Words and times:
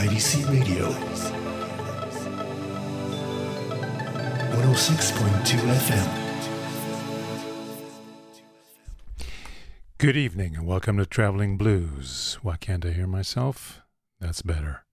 IDC 0.00 0.48
Radio 0.48 0.88
106.2 4.56 5.58
FM. 5.76 6.08
Good 9.98 10.16
evening 10.16 10.56
and 10.56 10.66
welcome 10.66 10.96
to 10.96 11.04
Traveling 11.04 11.58
Blues. 11.58 12.38
Why 12.40 12.56
can't 12.56 12.86
I 12.86 12.92
hear 12.92 13.06
myself? 13.06 13.82
That's 14.18 14.40
better. 14.40 14.86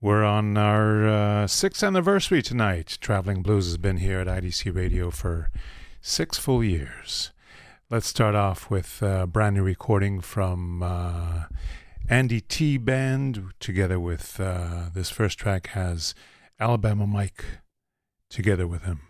We're 0.00 0.22
on 0.22 0.56
our 0.56 1.08
uh, 1.08 1.46
sixth 1.48 1.82
anniversary 1.82 2.40
tonight. 2.40 2.98
Traveling 3.00 3.42
Blues 3.42 3.66
has 3.66 3.78
been 3.78 3.96
here 3.96 4.20
at 4.20 4.28
IDC 4.28 4.72
Radio 4.76 5.10
for 5.10 5.50
six 6.00 6.38
full 6.38 6.62
years. 6.62 7.32
Let's 7.90 8.06
start 8.06 8.36
off 8.36 8.70
with 8.70 9.02
a 9.02 9.26
brand 9.26 9.56
new 9.56 9.64
recording 9.64 10.20
from 10.20 10.84
uh, 10.84 11.46
Andy 12.08 12.40
T 12.40 12.78
Band, 12.78 13.52
together 13.60 13.98
with 13.98 14.38
uh, 14.40 14.90
this 14.92 15.10
first 15.10 15.38
track 15.38 15.68
has 15.68 16.14
Alabama 16.58 17.06
Mike 17.06 17.44
together 18.28 18.66
with 18.66 18.82
him. 18.82 19.00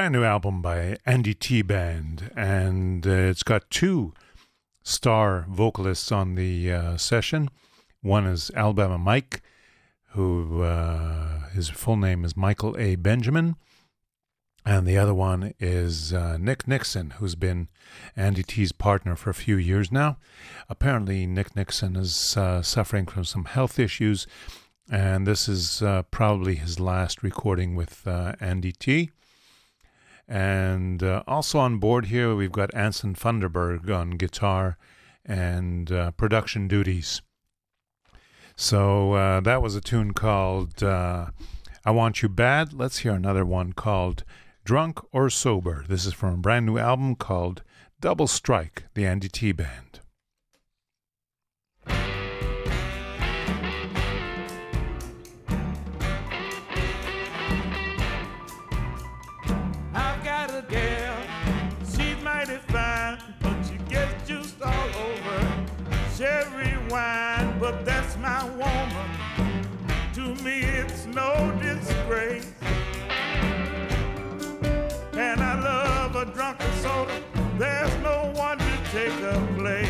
Brand 0.00 0.14
new 0.14 0.24
album 0.24 0.62
by 0.62 0.96
Andy 1.04 1.34
T 1.34 1.60
Band, 1.60 2.30
and 2.34 3.06
uh, 3.06 3.10
it's 3.10 3.42
got 3.42 3.68
two 3.68 4.14
star 4.82 5.44
vocalists 5.46 6.10
on 6.10 6.36
the 6.36 6.72
uh, 6.72 6.96
session. 6.96 7.50
One 8.00 8.24
is 8.24 8.50
Alabama 8.56 8.96
Mike, 8.96 9.42
who 10.12 10.62
uh, 10.62 11.50
his 11.50 11.68
full 11.68 11.98
name 11.98 12.24
is 12.24 12.34
Michael 12.34 12.74
A. 12.78 12.96
Benjamin, 12.96 13.56
and 14.64 14.86
the 14.86 14.96
other 14.96 15.12
one 15.12 15.52
is 15.60 16.14
uh, 16.14 16.38
Nick 16.38 16.66
Nixon, 16.66 17.10
who's 17.18 17.34
been 17.34 17.68
Andy 18.16 18.42
T's 18.42 18.72
partner 18.72 19.16
for 19.16 19.28
a 19.28 19.34
few 19.34 19.56
years 19.56 19.92
now. 19.92 20.16
Apparently, 20.70 21.26
Nick 21.26 21.54
Nixon 21.54 21.94
is 21.94 22.38
uh, 22.38 22.62
suffering 22.62 23.04
from 23.04 23.24
some 23.24 23.44
health 23.44 23.78
issues, 23.78 24.26
and 24.90 25.26
this 25.26 25.46
is 25.46 25.82
uh, 25.82 26.04
probably 26.04 26.54
his 26.54 26.80
last 26.80 27.22
recording 27.22 27.76
with 27.76 28.08
Andy 28.08 28.72
T. 28.72 29.10
And 30.30 31.02
uh, 31.02 31.24
also 31.26 31.58
on 31.58 31.78
board 31.78 32.06
here, 32.06 32.36
we've 32.36 32.52
got 32.52 32.72
Anson 32.72 33.16
Funderburgh 33.16 33.90
on 33.90 34.10
guitar 34.10 34.78
and 35.26 35.90
uh, 35.90 36.12
production 36.12 36.68
duties. 36.68 37.20
So 38.54 39.14
uh, 39.14 39.40
that 39.40 39.60
was 39.60 39.74
a 39.74 39.80
tune 39.80 40.12
called 40.14 40.84
uh, 40.84 41.30
I 41.84 41.90
Want 41.90 42.22
You 42.22 42.28
Bad. 42.28 42.72
Let's 42.72 42.98
hear 42.98 43.12
another 43.12 43.44
one 43.44 43.72
called 43.72 44.22
Drunk 44.64 45.00
or 45.12 45.30
Sober. 45.30 45.84
This 45.88 46.06
is 46.06 46.12
from 46.12 46.34
a 46.34 46.36
brand 46.36 46.64
new 46.64 46.78
album 46.78 47.16
called 47.16 47.64
Double 48.00 48.28
Strike, 48.28 48.84
the 48.94 49.06
Andy 49.06 49.28
T 49.28 49.50
Band. 49.50 49.89
no 71.14 71.58
disgrace. 71.60 72.52
And 75.12 75.40
I 75.40 75.60
love 75.60 76.16
a 76.16 76.24
drunken 76.26 76.72
soda, 76.74 77.22
there's 77.58 77.94
no 78.02 78.32
one 78.34 78.58
to 78.58 78.78
take 78.92 79.12
her 79.12 79.54
place. 79.56 79.89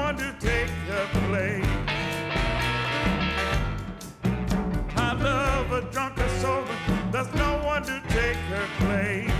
place. 1.31 1.65
I 4.97 5.13
love 5.13 5.67
her 5.67 5.81
drunk 5.91 6.17
or 6.19 6.29
sober. 6.41 6.77
There's 7.11 7.33
no 7.35 7.51
one 7.63 7.83
to 7.83 8.01
take 8.09 8.35
her 8.35 8.67
place. 8.79 9.31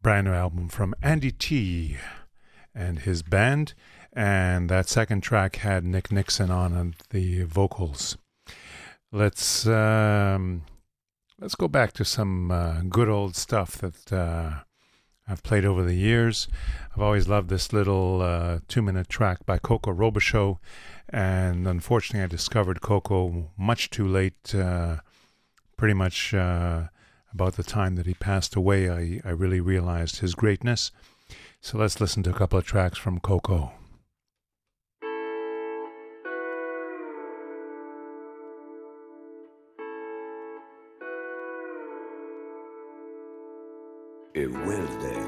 brand 0.00 0.26
new 0.26 0.32
album 0.32 0.68
from 0.68 0.94
Andy 1.00 1.30
T 1.30 1.96
and 2.74 3.00
his 3.00 3.22
band. 3.22 3.74
And 4.12 4.68
that 4.68 4.88
second 4.88 5.22
track 5.22 5.56
had 5.56 5.84
Nick 5.84 6.10
Nixon 6.10 6.50
on 6.50 6.94
the 7.10 7.44
vocals. 7.44 8.18
Let's 9.12 9.66
um, 9.66 10.62
let's 11.42 11.56
go 11.56 11.66
back 11.66 11.92
to 11.92 12.04
some 12.04 12.52
uh, 12.52 12.82
good 12.88 13.08
old 13.08 13.34
stuff 13.34 13.72
that 13.78 14.12
uh, 14.12 14.60
I've 15.26 15.42
played 15.42 15.64
over 15.64 15.82
the 15.82 15.94
years. 15.94 16.46
I've 16.94 17.02
always 17.02 17.26
loved 17.26 17.48
this 17.48 17.72
little 17.72 18.22
uh, 18.22 18.60
two 18.68 18.80
minute 18.80 19.08
track 19.08 19.44
by 19.44 19.58
Coco 19.58 19.92
Robicheaux, 19.92 20.58
and 21.08 21.66
unfortunately, 21.66 22.22
I 22.22 22.28
discovered 22.28 22.80
Coco 22.80 23.50
much 23.58 23.90
too 23.90 24.06
late. 24.06 24.54
Uh, 24.54 24.98
pretty 25.76 25.94
much 25.94 26.32
uh, 26.32 26.84
about 27.32 27.54
the 27.54 27.64
time 27.64 27.96
that 27.96 28.06
he 28.06 28.14
passed 28.14 28.54
away, 28.54 28.88
I, 28.88 29.28
I 29.28 29.32
really 29.32 29.60
realized 29.60 30.20
his 30.20 30.36
greatness. 30.36 30.92
So 31.60 31.76
let's 31.76 32.00
listen 32.00 32.22
to 32.22 32.30
a 32.30 32.34
couple 32.34 32.58
of 32.58 32.64
tracks 32.64 32.98
from 32.98 33.18
Coco. 33.18 33.72
It's 44.34 44.50
Wednesday. 44.50 45.22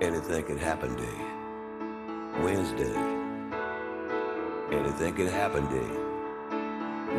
Anything 0.00 0.42
can 0.42 0.58
happen 0.58 0.96
day. 0.96 1.18
Wednesday. 2.42 2.96
Anything 4.72 5.14
can 5.14 5.28
happen 5.28 5.64
day. 5.70 5.90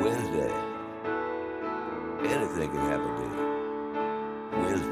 Wednesday. 0.03 0.53
Anything 2.35 2.69
can 2.69 2.81
happen 2.91 3.13
day. 3.21 4.59
Wednesday. 4.59 4.88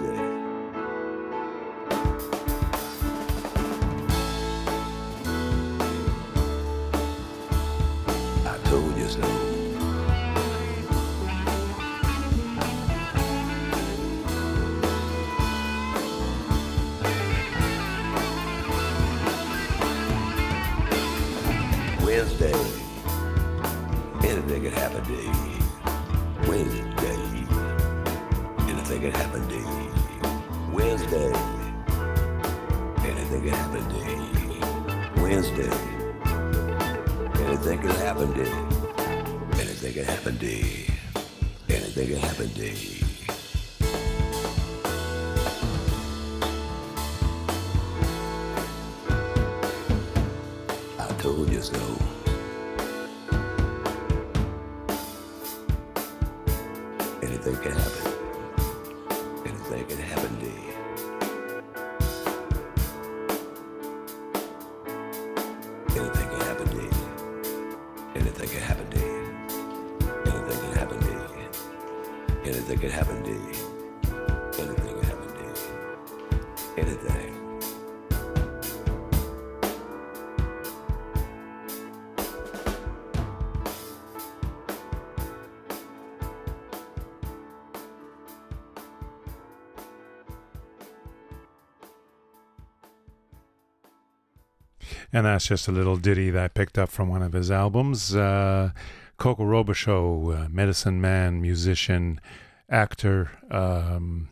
And 95.18 95.26
that's 95.26 95.48
just 95.48 95.68
a 95.68 95.72
little 95.72 95.98
ditty 95.98 96.30
that 96.30 96.44
I 96.44 96.48
picked 96.48 96.78
up 96.78 96.90
from 96.90 97.10
one 97.10 97.24
of 97.24 97.34
his 97.34 97.50
albums. 97.50 98.16
Uh, 98.16 98.70
Coco 99.18 99.46
Robicheaux, 99.46 100.46
uh, 100.46 100.48
medicine 100.48 101.02
man, 101.02 101.42
musician, 101.42 102.22
actor, 102.70 103.32
um, 103.50 104.30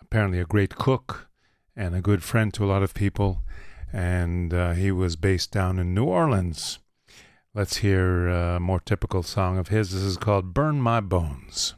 apparently 0.00 0.38
a 0.38 0.44
great 0.44 0.76
cook 0.76 1.28
and 1.74 1.96
a 1.96 2.00
good 2.00 2.22
friend 2.22 2.54
to 2.54 2.64
a 2.64 2.70
lot 2.70 2.84
of 2.84 2.94
people. 2.94 3.42
And 3.92 4.54
uh, 4.54 4.74
he 4.74 4.92
was 4.92 5.16
based 5.16 5.50
down 5.50 5.80
in 5.80 5.92
New 5.92 6.04
Orleans. 6.04 6.78
Let's 7.52 7.78
hear 7.78 8.28
a 8.28 8.60
more 8.60 8.78
typical 8.78 9.24
song 9.24 9.58
of 9.58 9.70
his. 9.70 9.90
This 9.90 10.02
is 10.02 10.16
called 10.16 10.54
Burn 10.54 10.80
My 10.80 11.00
Bones. 11.00 11.74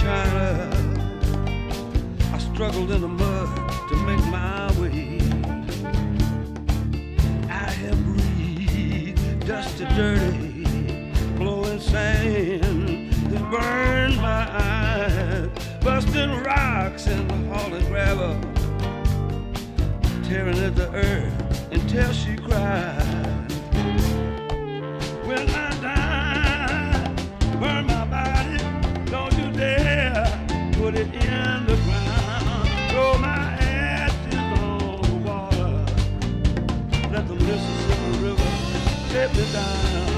China. 0.00 0.70
I 2.32 2.38
struggled 2.38 2.90
in 2.90 3.02
the 3.02 3.08
mud 3.08 3.88
to 3.88 3.96
make 3.96 4.24
my 4.26 4.72
way. 4.80 5.20
I 7.48 7.70
have 7.82 8.04
breathed 8.04 9.46
dusty, 9.46 9.84
dirty, 9.96 11.12
blowing 11.36 11.80
sand 11.80 13.12
that 13.30 13.50
burned 13.50 14.16
my 14.16 14.44
eyes, 14.50 15.48
busting 15.82 16.42
rocks 16.44 17.06
and 17.06 17.30
hauling 17.52 17.86
gravel 17.86 18.40
tearing 20.24 20.58
at 20.58 20.76
the 20.76 20.88
earth 20.94 21.72
until 21.72 22.12
she 22.12 22.36
cried. 22.36 23.29
Take 39.32 39.46
me 39.46 39.52
down. 39.52 40.09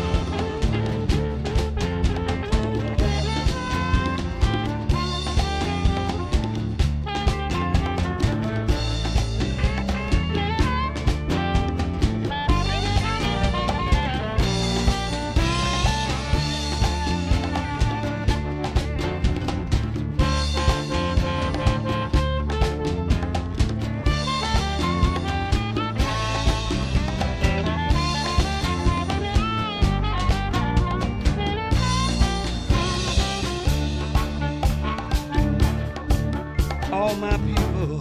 All 37.12 37.18
my 37.18 37.36
people 37.36 37.98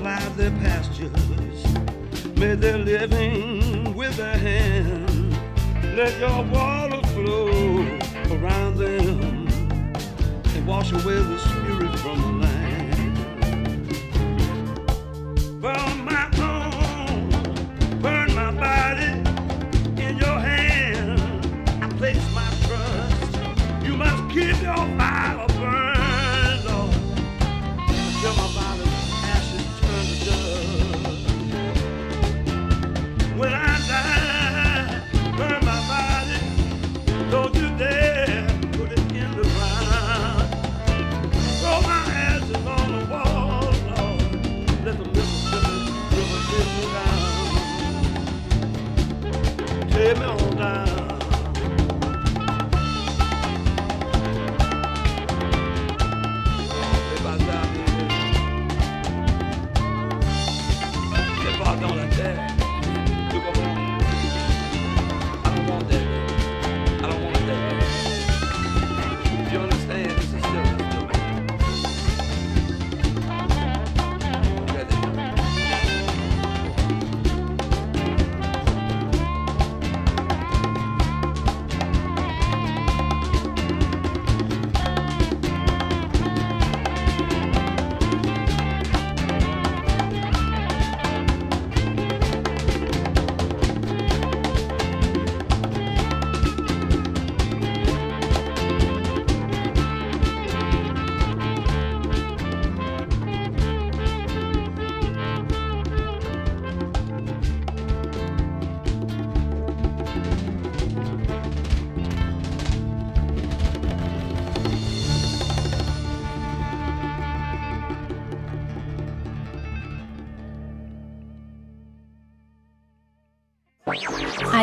plowed 0.00 0.34
their 0.36 0.50
pastures, 0.50 1.64
made 2.36 2.60
their 2.60 2.76
living 2.76 3.96
with 3.96 4.18
their 4.18 4.36
hands. 4.36 5.34
Let 5.96 6.18
your 6.20 6.42
water 6.52 7.00
flow 7.14 7.48
around 8.36 8.76
them 8.76 9.48
and 10.44 10.66
wash 10.66 10.92
away 10.92 11.14
the 11.14 11.38
spirit 11.38 11.98
from 12.00 12.20
the 12.20 12.32
land. 12.44 13.16
Burn 15.62 16.04
my 16.04 16.28
home, 16.36 17.30
burn 18.02 18.34
my 18.34 18.50
body 18.50 19.12
in 20.02 20.18
your 20.18 20.38
hand. 20.38 21.18
I 21.82 21.88
place 21.96 22.34
my 22.34 22.46
trust. 22.66 23.86
You 23.86 23.96
must 23.96 24.22
keep 24.34 24.60
your 24.60 24.76
fire 24.98 25.07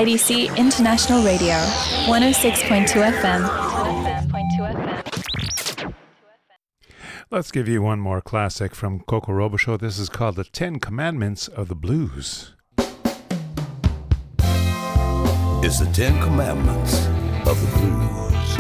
IDC 0.06 0.56
International 0.56 1.24
Radio, 1.24 1.56
106.2 2.06 3.12
FM. 3.12 3.42
Let's 7.32 7.52
give 7.52 7.68
you 7.68 7.82
one 7.82 8.00
more 8.00 8.22
classic 8.22 8.76
from 8.76 9.00
Coco 9.00 9.32
Robicheaux. 9.32 9.80
This 9.80 9.98
is 9.98 10.10
called 10.10 10.36
The 10.36 10.44
Ten 10.44 10.78
Commandments 10.80 11.48
of 11.48 11.70
the 11.70 11.76
Blues. 11.76 12.54
It's 15.64 15.80
the 15.80 15.90
Ten 15.92 16.22
Commandments 16.22 17.08
of 17.48 17.60
the 17.60 17.68
blues. 17.80 18.58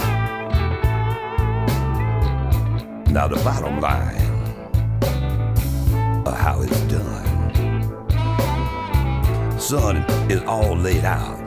Now 3.14 3.28
the 3.28 3.40
bottom 3.44 3.80
line 3.80 4.16
of 6.26 6.36
how 6.36 6.64
it's 6.64 6.82
done. 6.82 7.25
Son, 9.68 9.98
is 10.30 10.44
all 10.44 10.78
laid 10.78 11.04
out 11.06 11.40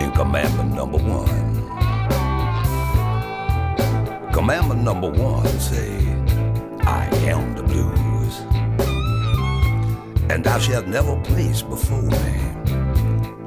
in 0.00 0.10
commandment 0.12 0.72
number 0.72 0.96
one. 0.96 1.52
Commandment 4.32 4.80
number 4.80 5.10
one 5.10 5.46
say, 5.60 5.94
I 6.86 7.06
am 7.26 7.54
the 7.54 7.62
blues. 7.64 8.40
And 10.30 10.42
thou 10.42 10.58
shalt 10.58 10.86
never 10.86 11.20
place 11.20 11.60
before 11.60 12.00
me 12.00 12.32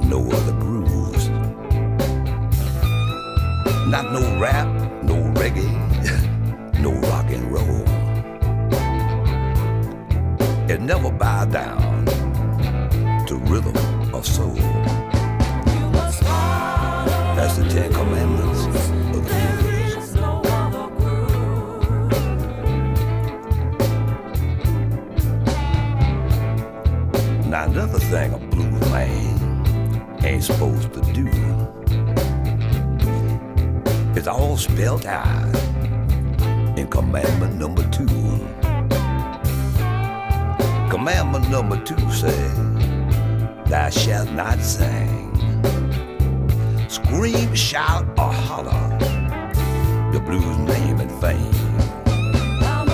no 0.04 0.30
other 0.30 0.52
grooves. 0.52 1.30
Not 3.90 4.14
no 4.14 4.40
rap, 4.40 4.68
no 5.02 5.16
reggae, 5.34 5.74
no 6.80 6.92
rock 7.10 7.32
and 7.32 7.52
roll. 7.52 7.84
It 10.70 10.82
never 10.82 11.10
bow 11.10 11.46
down 11.46 11.87
to 13.28 13.36
rhythm 13.36 13.76
of 14.16 14.26
soul. 14.26 14.56
That's 17.36 17.58
the 17.58 17.68
Ten 17.70 17.92
Commandments 17.92 18.66
of 18.66 18.74
the 19.14 19.20
blues. 19.20 20.16
Now 27.48 27.66
another 27.66 28.00
thing 28.00 28.34
a 28.34 28.38
blues 28.38 28.92
man 28.92 30.24
ain't 30.24 30.44
supposed 30.44 30.94
to 30.94 31.02
do. 31.12 31.28
It's 34.16 34.28
all 34.28 34.56
spelled 34.56 35.06
out 35.06 35.54
in 36.78 36.88
commandment 36.88 37.56
number 37.56 37.84
two. 37.90 38.08
Commandment 40.90 41.50
number 41.50 41.78
two 41.84 42.12
says, 42.12 42.67
Thou 43.70 43.90
shalt 43.90 44.32
not 44.32 44.60
sing, 44.62 45.34
scream, 46.88 47.54
shout, 47.54 48.08
or 48.18 48.32
holler 48.32 48.98
the 50.14 50.22
blues 50.22 50.58
name 50.60 51.02
and 51.02 51.12
fame. 51.20 51.52
Oh, 52.64 52.86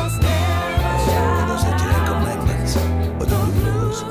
those 1.47 1.63
are 1.63 1.77
Ten 1.77 2.05
Commandments 2.07 2.75
of 2.75 3.29
the 3.29 3.35
blues. 3.53 4.03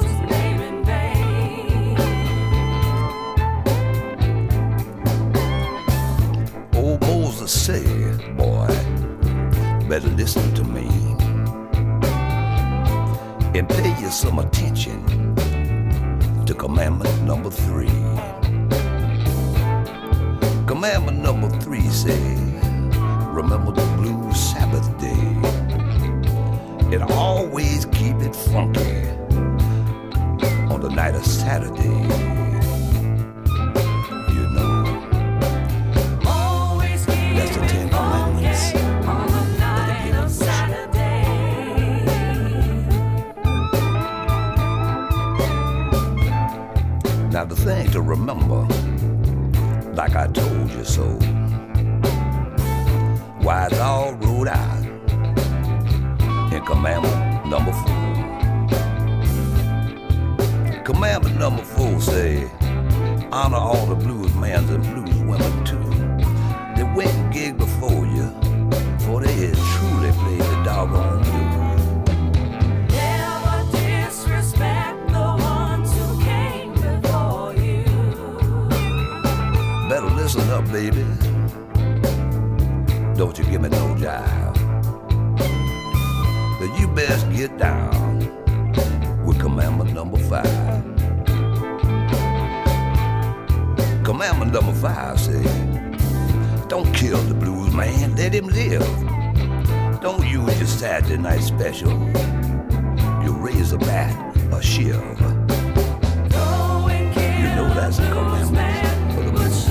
Old 6.77 7.01
Moses 7.01 7.51
said, 7.51 8.37
boy, 8.37 8.69
better 9.89 10.11
listen 10.11 10.55
to 10.55 10.63
me 10.63 10.87
and 13.59 13.69
pay 13.69 14.01
you 14.01 14.11
some 14.11 14.39
attention 14.39 15.32
to 16.53 16.59
commandment 16.59 17.23
number 17.23 17.51
three. 17.51 17.89
Commandment 20.67 21.19
number 21.19 21.49
three 21.61 21.89
says, 21.89 22.41
remember 23.29 23.73
the 23.73 23.87
blue 23.97 24.33
Sabbath 24.35 24.87
day. 25.01 25.11
And 26.95 27.03
always 27.13 27.87
keep 27.87 28.17
it 28.17 28.35
funky 28.35 29.09
on 30.73 30.81
the 30.81 30.91
night 30.91 31.15
of 31.15 31.25
Saturday. 31.25 32.42
Thing 47.63 47.89
to 47.93 48.01
remember, 48.01 48.67
like 49.95 50.17
I 50.17 50.27
told 50.27 50.71
you 50.73 50.85
so, 50.85 51.05
why 53.45 53.67
it's 53.67 53.79
all 53.79 54.15
ruled 54.15 54.49
out 54.49 54.85
in 56.53 56.65
commandment 56.65 57.47
number 57.47 57.73
four. 57.73 58.03
Commandment 60.85 61.39
number 61.39 61.63
four 61.63 62.01
say, 62.01 62.51
honor 63.31 63.59
all 63.59 63.87
the 63.87 63.95
blues 63.95 64.22
a 104.53 104.63
shiv. 104.63 104.95
You 107.39 107.49
know 107.57 107.69
that's 107.75 107.99
a 107.99 108.11
commandment 108.11 109.15
for 109.15 109.23
the 109.23 109.31
blues. 109.33 109.69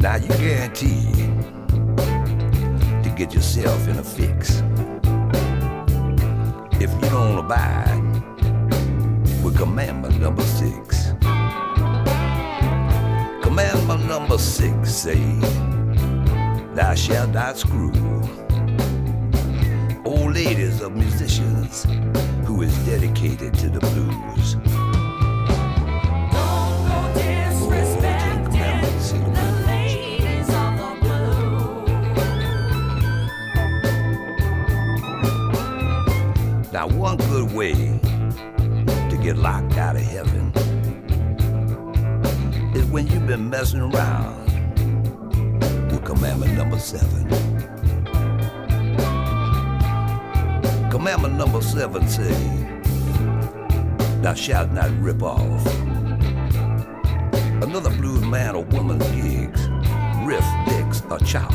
Now 0.00 0.16
you 0.16 0.28
guarantee 0.28 1.12
to 3.02 3.10
get 3.16 3.34
yourself 3.34 3.88
in 3.88 3.98
a 3.98 4.04
fix 4.04 4.62
if 6.80 6.92
you 6.94 7.08
don't 7.10 7.38
abide 7.38 8.02
with 9.42 9.56
commandment 9.56 10.20
number 10.20 10.42
six. 10.42 11.12
Commandment 13.42 14.06
number 14.06 14.38
six 14.38 14.92
say, 14.94 15.20
Thou 16.76 16.94
shalt 16.94 17.30
not 17.30 17.56
screw 17.56 17.90
old 20.04 20.34
ladies 20.34 20.82
of 20.82 20.94
musicians 20.94 21.86
who 22.44 22.60
is 22.60 22.76
dedicated 22.84 23.54
to 23.54 23.70
the 23.70 23.80
blues. 23.80 24.56
Ten 28.02 28.44
Commandments 28.44 29.12
of 29.12 29.24
the 29.24 29.30
blues. 36.60 36.72
Now, 36.74 36.88
one 36.88 37.16
good 37.16 37.54
way 37.54 37.72
to 37.72 39.16
get 39.22 39.38
locked 39.38 39.78
out 39.78 39.96
of 39.96 40.02
heaven 40.02 40.52
is 42.74 42.84
when 42.90 43.06
you've 43.06 43.26
been 43.26 43.48
messing 43.48 43.80
around 43.80 44.45
commandment 46.26 46.58
number 46.58 46.78
seven. 46.78 47.28
Commandment 50.90 51.34
number 51.34 51.62
seven 51.62 52.08
says, 52.08 52.36
Thou 54.22 54.34
shalt 54.34 54.72
not 54.72 54.90
rip 55.00 55.22
off 55.22 55.64
another 57.62 57.90
blues 57.90 58.24
man 58.24 58.56
or 58.56 58.64
woman's 58.64 59.06
gigs, 59.10 59.68
riff, 60.24 60.44
licks, 60.66 61.00
or 61.10 61.20
chops. 61.20 61.54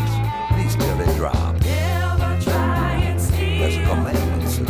These 0.56 0.78
till 0.78 0.98
they 0.98 1.18
drop. 1.18 1.58
That's 1.60 2.46
a 3.76 3.84
commandment. 3.84 4.42
blues. 4.44 4.70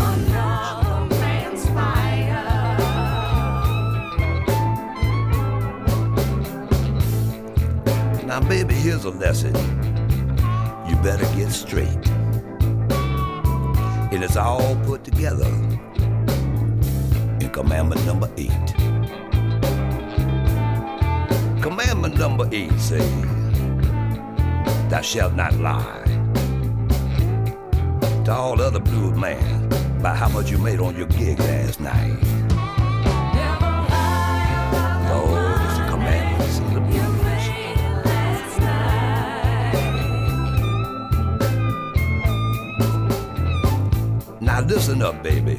Now, 8.26 8.40
baby, 8.48 8.74
here's 8.74 9.06
a 9.06 9.10
lesson. 9.12 9.81
Better 11.04 11.26
get 11.36 11.52
straight. 11.52 12.08
And 14.12 14.24
it's 14.24 14.38
all 14.38 14.76
put 14.86 15.04
together 15.04 15.48
in 17.40 17.50
commandment 17.52 18.06
number 18.06 18.30
eight. 18.38 18.52
Commandment 21.62 22.18
number 22.18 22.48
eight 22.52 22.78
says, 22.80 23.10
Thou 24.90 25.02
shalt 25.02 25.34
not 25.34 25.54
lie. 25.56 26.02
to 28.26 28.32
all 28.32 28.62
other 28.62 28.80
blues 28.80 29.18
man 29.18 29.70
by 30.02 30.16
how 30.16 30.30
much 30.30 30.52
you 30.52 30.58
made 30.58 30.80
on 30.80 30.96
your 30.96 31.08
gig 31.08 31.40
last 31.40 31.80
night. 31.80 32.41
Listen 45.02 45.18
up, 45.18 45.24
baby, 45.24 45.58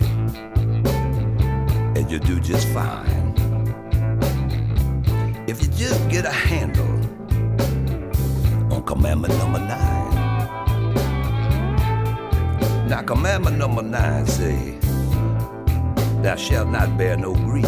and 1.98 2.09
you 2.09 2.20
do 2.20 2.38
just 2.38 2.68
fine. 2.68 3.35
If 5.48 5.61
you 5.61 5.68
just 5.70 6.09
get 6.09 6.24
a 6.24 6.31
handle 6.31 6.87
on 8.72 8.85
commandment 8.85 9.37
number 9.38 9.59
nine. 9.59 10.11
Now, 12.88 13.02
commandment 13.02 13.59
number 13.59 13.83
nine 13.83 14.26
say, 14.26 14.78
Thou 16.22 16.37
shalt 16.37 16.68
not 16.68 16.96
bear 16.96 17.16
no 17.16 17.35
greed. 17.35 17.66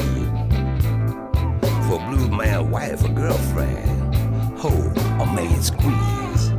For 1.88 1.98
a 2.00 2.06
blue 2.08 2.28
man, 2.28 2.70
wife, 2.70 3.02
or 3.04 3.08
girlfriend, 3.08 4.14
ho, 4.58 4.70
a 4.70 5.26
man 5.26 5.60
squeeze. 5.60 6.52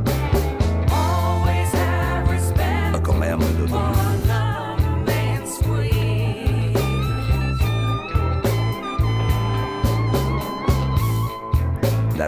A 2.92 3.00
commandment 3.02 3.60
of 3.60 3.70
the 3.70 4.15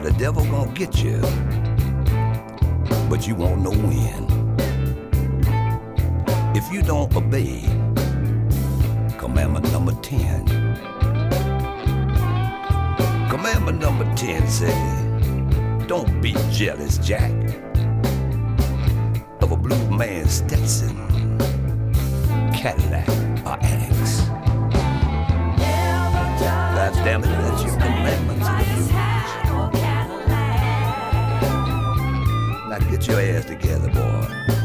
the 0.08 0.18
devil 0.18 0.42
gonna 0.46 0.72
get 0.72 1.02
you, 1.02 1.20
but 3.10 3.26
you 3.26 3.34
won't 3.34 3.60
know 3.60 3.72
when. 3.88 4.24
If 6.56 6.72
you 6.72 6.80
don't 6.80 7.14
obey 7.14 7.60
commandment 9.18 9.70
number 9.70 9.92
10. 10.00 10.46
Commandment 13.28 13.80
number 13.80 14.06
10 14.16 14.48
say, 14.48 15.86
don't 15.86 16.22
be 16.22 16.34
jealous, 16.50 16.96
Jack, 16.98 17.32
of 19.42 19.52
a 19.52 19.56
blue 19.56 19.90
man's 19.90 20.32
Stetson, 20.32 20.96
Cadillac, 22.54 23.08
or 23.44 23.58
Annex. 23.62 24.20
God 25.58 26.94
damn 27.04 27.22
it, 27.22 27.26
that's 27.26 27.62
your 27.62 27.74
commandments 27.74 29.07
get 32.90 33.06
your 33.06 33.20
ass 33.20 33.44
together, 33.44 33.88
boy. 33.90 34.57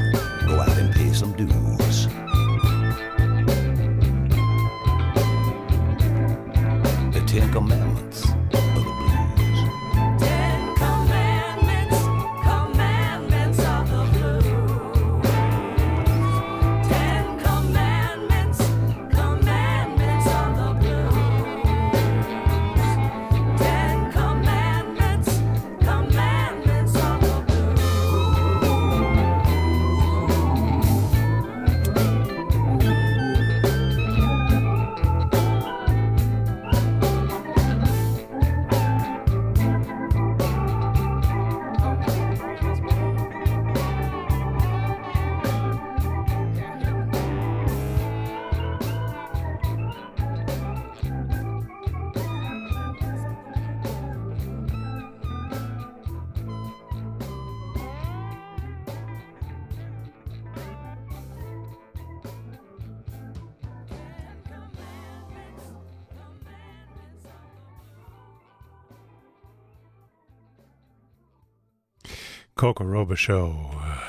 Coco 72.63 72.85
Robicheaux. 72.85 73.99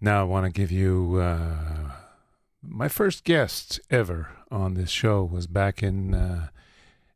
Now 0.00 0.22
I 0.22 0.24
want 0.24 0.44
to 0.44 0.50
give 0.50 0.72
you 0.72 1.14
uh, 1.20 1.92
my 2.60 2.88
first 2.88 3.22
guest 3.22 3.78
ever 3.92 4.30
on 4.50 4.74
this 4.74 4.90
show 4.90 5.22
was 5.22 5.46
back 5.46 5.84
in 5.84 6.14
uh, 6.14 6.48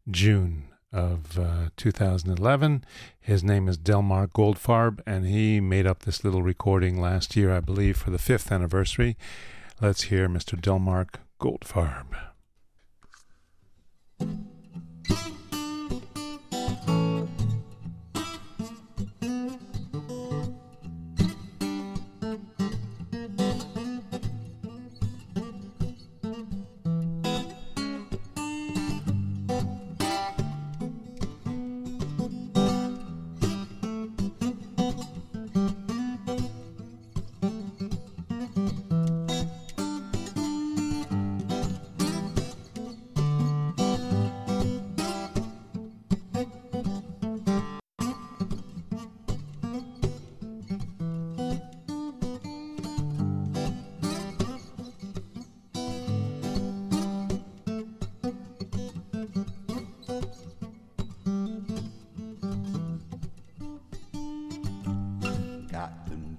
June 0.08 0.68
of 0.92 1.40
uh, 1.40 1.70
2011. 1.76 2.84
His 3.18 3.42
name 3.42 3.66
is 3.66 3.76
Delmark 3.76 4.28
Goldfarb, 4.28 5.00
and 5.08 5.26
he 5.26 5.60
made 5.60 5.88
up 5.88 6.02
this 6.02 6.22
little 6.22 6.44
recording 6.44 7.00
last 7.00 7.34
year, 7.34 7.52
I 7.52 7.58
believe, 7.58 7.96
for 7.96 8.10
the 8.10 8.20
fifth 8.20 8.52
anniversary. 8.52 9.16
Let's 9.80 10.02
hear 10.02 10.28
Mr. 10.28 10.54
Delmark 10.56 11.16
Goldfarb. 11.40 12.14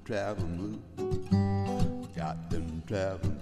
Traveling 0.05 0.81
blues. 0.95 2.07
Got 2.15 2.49
them 2.49 2.83
traveling 2.87 3.37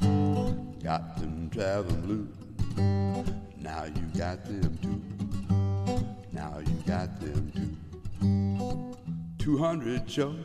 blues. 0.00 0.82
Got 0.82 1.16
them 1.18 1.50
traveling 1.50 2.00
blues. 2.00 3.28
Now 3.58 3.84
you 3.84 4.18
got 4.18 4.44
them 4.44 4.78
too. 4.82 6.06
Now 6.32 6.58
you 6.58 6.74
got 6.86 7.20
them 7.20 7.52
too. 7.54 8.96
200 9.38 10.10
shows. 10.10 10.36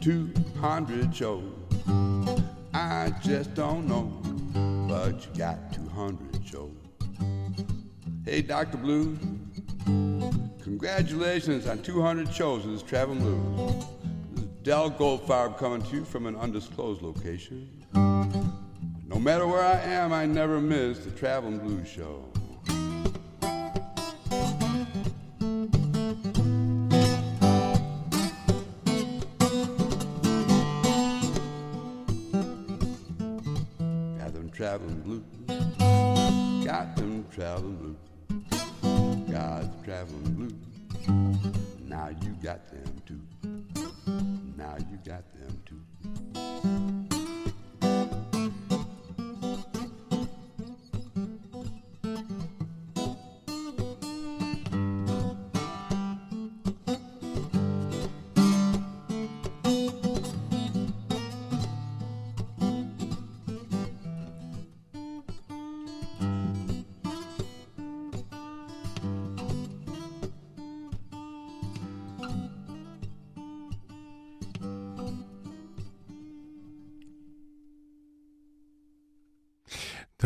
200 0.00 1.14
shows. 1.14 1.52
I 2.72 3.12
just 3.22 3.54
don't 3.54 3.86
know. 3.86 4.20
But 4.88 5.26
you 5.26 5.38
got 5.38 5.72
200 5.72 6.46
shows. 6.46 6.70
Hey, 8.24 8.40
Dr. 8.42 8.78
Blue, 8.78 9.18
Congratulations 10.64 11.66
on 11.66 11.82
200 11.82 12.32
shows 12.32 12.64
of 12.64 12.72
this 12.72 12.82
Traveling 12.82 13.18
Blues. 13.18 13.84
This 14.64 14.72
is 14.72 14.76
Del 14.76 14.90
Goldfarb 14.92 15.58
coming 15.58 15.82
to 15.82 15.96
you 15.96 16.04
from 16.06 16.24
an 16.24 16.36
undisclosed 16.36 17.02
location. 17.02 17.68
No 17.92 19.18
matter 19.20 19.46
where 19.46 19.62
I 19.62 19.78
am, 19.80 20.12
I 20.12 20.24
never 20.24 20.58
miss 20.58 21.00
the 21.00 21.10
Traveling 21.10 21.58
Blues 21.58 21.86
show. 21.86 22.24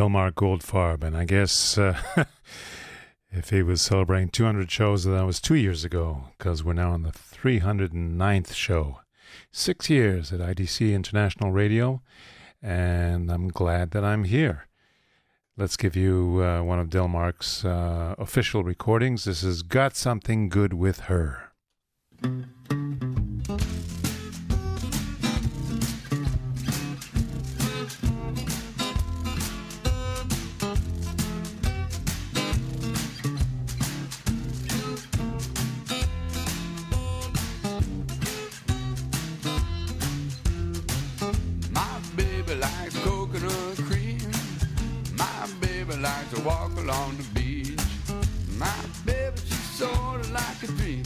Delmark 0.08 0.32
Goldfarb, 0.32 1.04
and 1.04 1.14
I 1.14 1.24
guess 1.26 1.76
uh, 1.76 2.00
if 3.30 3.50
he 3.50 3.62
was 3.62 3.82
celebrating 3.82 4.30
200 4.30 4.70
shows, 4.70 5.04
that 5.04 5.26
was 5.26 5.38
two 5.38 5.54
years 5.54 5.84
ago, 5.84 6.24
because 6.38 6.64
we're 6.64 6.72
now 6.72 6.92
on 6.92 7.02
the 7.02 7.10
309th 7.10 8.54
show. 8.54 9.00
Six 9.52 9.90
years 9.90 10.32
at 10.32 10.40
IDC 10.40 10.94
International 10.94 11.52
Radio, 11.52 12.00
and 12.62 13.30
I'm 13.30 13.48
glad 13.48 13.90
that 13.90 14.02
I'm 14.02 14.24
here. 14.24 14.66
Let's 15.58 15.76
give 15.76 15.94
you 15.94 16.42
uh, 16.42 16.62
one 16.62 16.78
of 16.78 16.88
Delmark's 16.88 17.64
uh, 17.64 18.14
official 18.16 18.64
recordings. 18.64 19.24
This 19.24 19.42
is 19.42 19.62
Got 19.62 19.94
Something 19.94 20.48
Good 20.48 20.72
with 20.72 21.00
Her. 21.00 21.52
Walk 46.48 46.72
along 46.78 47.14
the 47.18 47.26
beach. 47.34 47.78
My 48.56 48.80
baby, 49.04 49.36
she's 49.44 49.70
sort 49.80 50.20
of 50.20 50.30
like 50.30 50.62
a 50.62 50.66
dream. 50.78 51.04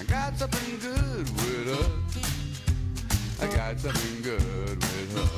I 0.00 0.04
got 0.04 0.38
something 0.38 0.78
good 0.78 1.26
with 1.40 1.66
her. 1.74 1.90
I 3.44 3.46
got 3.56 3.80
something 3.80 4.22
good 4.22 4.76
with 4.86 5.10
her. 5.18 5.30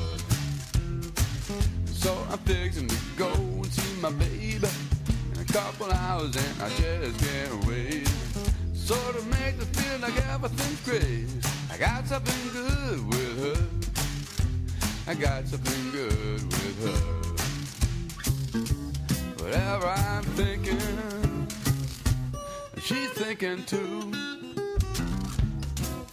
So 2.03 2.11
I'm 2.31 2.37
fixing 2.49 2.87
to 2.87 2.99
go 3.17 3.31
and 3.33 3.71
see 3.77 3.93
my 3.99 4.11
baby 4.11 4.69
in 5.33 5.37
a 5.41 5.49
couple 5.57 5.91
hours, 5.91 6.35
and 6.35 6.55
I 6.61 6.69
just 6.81 7.17
can't 7.25 7.65
wait. 7.65 8.07
Sort 8.73 9.15
of 9.19 9.25
makes 9.27 9.57
me 9.57 9.65
feel 9.77 9.97
like 10.05 10.17
everything's 10.33 10.81
great. 10.87 11.27
I 11.73 11.77
got 11.77 12.05
something 12.05 12.43
good 12.53 12.99
with 13.11 13.35
her. 13.45 13.59
I 15.11 15.13
got 15.15 15.47
something 15.47 15.91
good 15.91 16.43
with 16.43 16.77
her. 16.85 17.36
Whatever 19.47 19.87
I'm 19.87 20.23
thinking, 20.35 21.47
she's 22.81 23.11
thinking 23.11 23.63
too. 23.63 24.11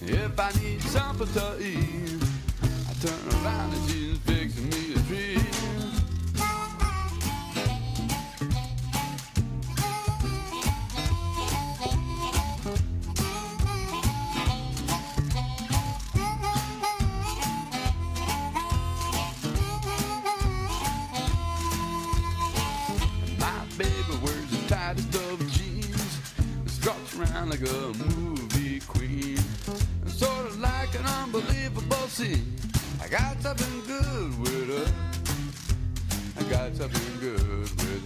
If 0.00 0.38
I 0.38 0.52
need 0.62 0.80
something 0.82 1.26
to 1.26 1.56
eat, 1.60 2.22
I 2.62 2.92
turn 3.04 3.42
around 3.42 3.74
and 3.74 3.90
she's 3.90 4.18
fixing 4.18 4.68
me 4.70 4.94
a 4.94 4.98
treat. 5.08 5.63
Around 27.34 27.50
like 27.50 27.60
a 27.60 27.92
movie 27.98 28.80
queen, 28.86 29.38
sort 30.06 30.46
of 30.46 30.60
like 30.60 30.94
an 30.94 31.04
unbelievable 31.06 32.08
scene. 32.08 32.54
I 33.02 33.08
got 33.08 33.40
something 33.42 33.82
good 33.86 34.38
with 34.40 34.68
her. 34.68 34.92
I 36.38 36.42
got 36.50 36.76
something 36.76 37.20
good 37.20 37.60
with 37.60 38.02
her. 38.02 38.03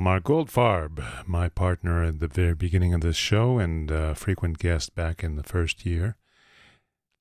Delmark 0.00 0.22
Goldfarb, 0.22 1.28
my 1.28 1.50
partner 1.50 2.02
at 2.02 2.20
the 2.20 2.26
very 2.26 2.54
beginning 2.54 2.94
of 2.94 3.02
this 3.02 3.16
show 3.16 3.58
and 3.58 3.92
uh, 3.92 4.14
frequent 4.14 4.58
guest 4.58 4.94
back 4.94 5.22
in 5.22 5.36
the 5.36 5.42
first 5.42 5.84
year. 5.84 6.16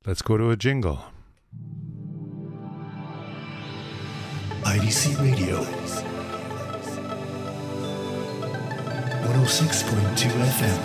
Let's 0.06 0.22
go 0.22 0.38
to 0.38 0.50
a 0.50 0.56
jingle. 0.56 1.04
IDC 4.64 5.20
Radio. 5.20 5.62
106.2 9.26 10.30
FM. 10.56 10.80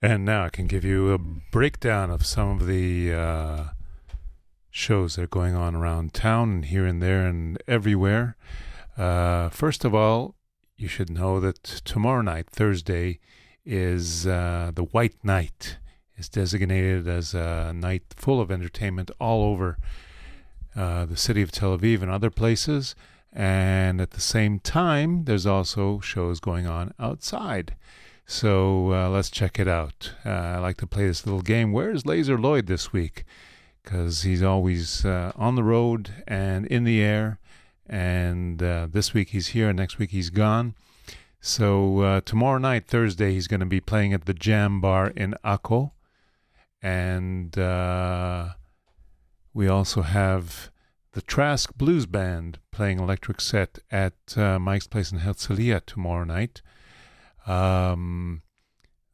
And 0.00 0.24
now 0.24 0.44
I 0.44 0.50
can 0.50 0.68
give 0.68 0.84
you 0.84 1.12
a 1.12 1.18
breakdown 1.18 2.12
of 2.12 2.24
some 2.24 2.60
of 2.60 2.68
the 2.68 3.12
uh, 3.12 3.64
shows 4.76 5.16
that 5.16 5.22
are 5.22 5.26
going 5.26 5.54
on 5.54 5.74
around 5.74 6.12
town 6.12 6.50
and 6.50 6.64
here 6.66 6.84
and 6.84 7.02
there 7.02 7.26
and 7.26 7.60
everywhere. 7.66 8.36
Uh, 8.96 9.48
first 9.48 9.84
of 9.86 9.94
all, 9.94 10.34
you 10.76 10.86
should 10.86 11.08
know 11.08 11.40
that 11.40 11.62
tomorrow 11.64 12.20
night, 12.20 12.50
Thursday, 12.50 13.18
is 13.64 14.26
uh, 14.26 14.70
the 14.74 14.84
White 14.84 15.16
Night. 15.24 15.78
It's 16.16 16.28
designated 16.28 17.08
as 17.08 17.32
a 17.34 17.72
night 17.74 18.02
full 18.14 18.38
of 18.38 18.50
entertainment 18.50 19.10
all 19.18 19.44
over 19.44 19.78
uh, 20.76 21.06
the 21.06 21.16
city 21.16 21.40
of 21.40 21.50
Tel 21.50 21.76
Aviv 21.76 22.02
and 22.02 22.10
other 22.10 22.30
places. 22.30 22.94
And 23.32 23.98
at 24.00 24.10
the 24.10 24.20
same 24.20 24.60
time, 24.60 25.24
there's 25.24 25.46
also 25.46 26.00
shows 26.00 26.38
going 26.38 26.66
on 26.66 26.92
outside. 26.98 27.74
So 28.26 28.92
uh, 28.92 29.08
let's 29.08 29.30
check 29.30 29.58
it 29.58 29.68
out. 29.68 30.12
Uh, 30.24 30.30
I 30.30 30.58
like 30.58 30.76
to 30.78 30.86
play 30.86 31.06
this 31.06 31.26
little 31.26 31.42
game. 31.42 31.72
Where's 31.72 32.02
Lazer 32.02 32.40
Lloyd 32.40 32.66
this 32.66 32.92
week? 32.92 33.24
Because 33.86 34.22
he's 34.22 34.42
always 34.42 35.04
uh, 35.04 35.30
on 35.36 35.54
the 35.54 35.62
road 35.62 36.10
and 36.26 36.66
in 36.66 36.82
the 36.82 37.00
air. 37.00 37.38
And 37.86 38.60
uh, 38.60 38.88
this 38.90 39.14
week 39.14 39.28
he's 39.28 39.48
here, 39.48 39.68
and 39.68 39.78
next 39.78 39.96
week 39.96 40.10
he's 40.10 40.28
gone. 40.28 40.74
So 41.40 42.00
uh, 42.00 42.20
tomorrow 42.22 42.58
night, 42.58 42.88
Thursday, 42.88 43.34
he's 43.34 43.46
going 43.46 43.60
to 43.60 43.66
be 43.66 43.80
playing 43.80 44.12
at 44.12 44.24
the 44.24 44.34
Jam 44.34 44.80
Bar 44.80 45.10
in 45.10 45.36
Akko. 45.44 45.92
And 46.82 47.56
uh, 47.56 48.54
we 49.54 49.68
also 49.68 50.02
have 50.02 50.72
the 51.12 51.22
Trask 51.22 51.72
Blues 51.76 52.06
Band 52.06 52.58
playing 52.72 52.98
electric 52.98 53.40
set 53.40 53.78
at 53.92 54.36
uh, 54.36 54.58
Mike's 54.58 54.88
Place 54.88 55.12
in 55.12 55.20
Herzliya 55.20 55.86
tomorrow 55.86 56.24
night. 56.24 56.60
Um, 57.46 58.42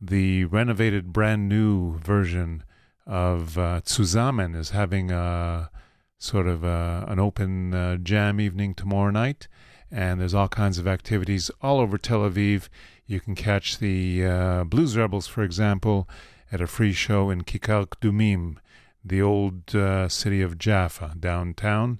the 0.00 0.46
renovated, 0.46 1.12
brand 1.12 1.46
new 1.46 1.98
version 1.98 2.64
of 3.06 3.58
uh, 3.58 3.80
Zusammen 3.84 4.54
is 4.54 4.70
having 4.70 5.10
a 5.10 5.70
sort 6.18 6.46
of 6.46 6.62
a, 6.62 7.04
an 7.08 7.18
open 7.18 7.74
uh, 7.74 7.96
jam 7.96 8.40
evening 8.40 8.74
tomorrow 8.74 9.10
night, 9.10 9.48
and 9.90 10.20
there's 10.20 10.34
all 10.34 10.48
kinds 10.48 10.78
of 10.78 10.86
activities 10.86 11.50
all 11.60 11.80
over 11.80 11.98
Tel 11.98 12.20
Aviv. 12.20 12.68
You 13.06 13.20
can 13.20 13.34
catch 13.34 13.78
the 13.78 14.24
uh, 14.24 14.64
Blues 14.64 14.96
Rebels, 14.96 15.26
for 15.26 15.42
example, 15.42 16.08
at 16.50 16.60
a 16.60 16.66
free 16.66 16.92
show 16.92 17.28
in 17.30 17.42
Kikar 17.42 17.86
Kdumim, 17.86 18.56
the 19.04 19.20
old 19.20 19.74
uh, 19.74 20.08
city 20.08 20.40
of 20.40 20.58
Jaffa, 20.58 21.14
downtown. 21.18 21.98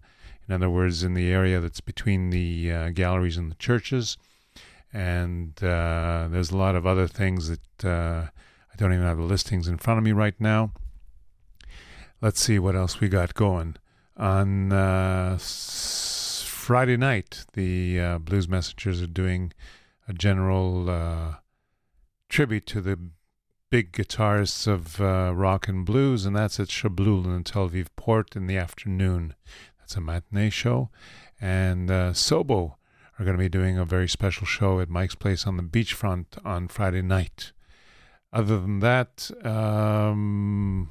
In 0.48 0.54
other 0.54 0.70
words, 0.70 1.02
in 1.02 1.14
the 1.14 1.30
area 1.30 1.60
that's 1.60 1.80
between 1.80 2.30
the 2.30 2.70
uh, 2.70 2.90
galleries 2.90 3.36
and 3.36 3.50
the 3.50 3.56
churches. 3.56 4.16
And 4.92 5.52
uh, 5.62 6.28
there's 6.30 6.50
a 6.50 6.56
lot 6.56 6.76
of 6.76 6.86
other 6.86 7.08
things 7.08 7.48
that 7.48 7.84
uh, 7.84 8.26
I 8.72 8.76
don't 8.76 8.92
even 8.92 9.06
have 9.06 9.16
the 9.16 9.22
listings 9.22 9.66
in 9.66 9.78
front 9.78 9.98
of 9.98 10.04
me 10.04 10.12
right 10.12 10.38
now. 10.38 10.72
Let's 12.22 12.40
see 12.40 12.60
what 12.60 12.76
else 12.76 13.00
we 13.00 13.08
got 13.08 13.34
going. 13.34 13.74
On 14.16 14.72
uh, 14.72 15.32
s- 15.34 16.44
Friday 16.46 16.96
night, 16.96 17.44
the 17.54 17.98
uh, 17.98 18.18
Blues 18.18 18.48
Messengers 18.48 19.02
are 19.02 19.08
doing 19.08 19.52
a 20.06 20.12
general 20.12 20.88
uh, 20.88 21.34
tribute 22.28 22.64
to 22.66 22.80
the 22.80 22.96
big 23.70 23.90
guitarists 23.90 24.68
of 24.68 25.00
uh, 25.00 25.32
rock 25.34 25.66
and 25.66 25.84
blues, 25.84 26.24
and 26.24 26.36
that's 26.36 26.60
at 26.60 26.68
Shablul 26.68 27.26
in 27.26 27.42
Tel 27.42 27.68
Aviv 27.68 27.88
Port 27.96 28.36
in 28.36 28.46
the 28.46 28.56
afternoon. 28.56 29.34
That's 29.80 29.96
a 29.96 30.00
matinee 30.00 30.50
show. 30.50 30.90
And 31.40 31.90
uh, 31.90 32.12
Sobo 32.12 32.76
are 33.18 33.24
going 33.24 33.36
to 33.36 33.42
be 33.42 33.48
doing 33.48 33.78
a 33.78 33.84
very 33.84 34.08
special 34.08 34.46
show 34.46 34.78
at 34.78 34.88
Mike's 34.88 35.16
Place 35.16 35.44
on 35.44 35.56
the 35.56 35.64
beachfront 35.64 36.26
on 36.44 36.68
Friday 36.68 37.02
night. 37.02 37.50
Other 38.32 38.60
than 38.60 38.78
that, 38.78 39.28
um, 39.44 40.88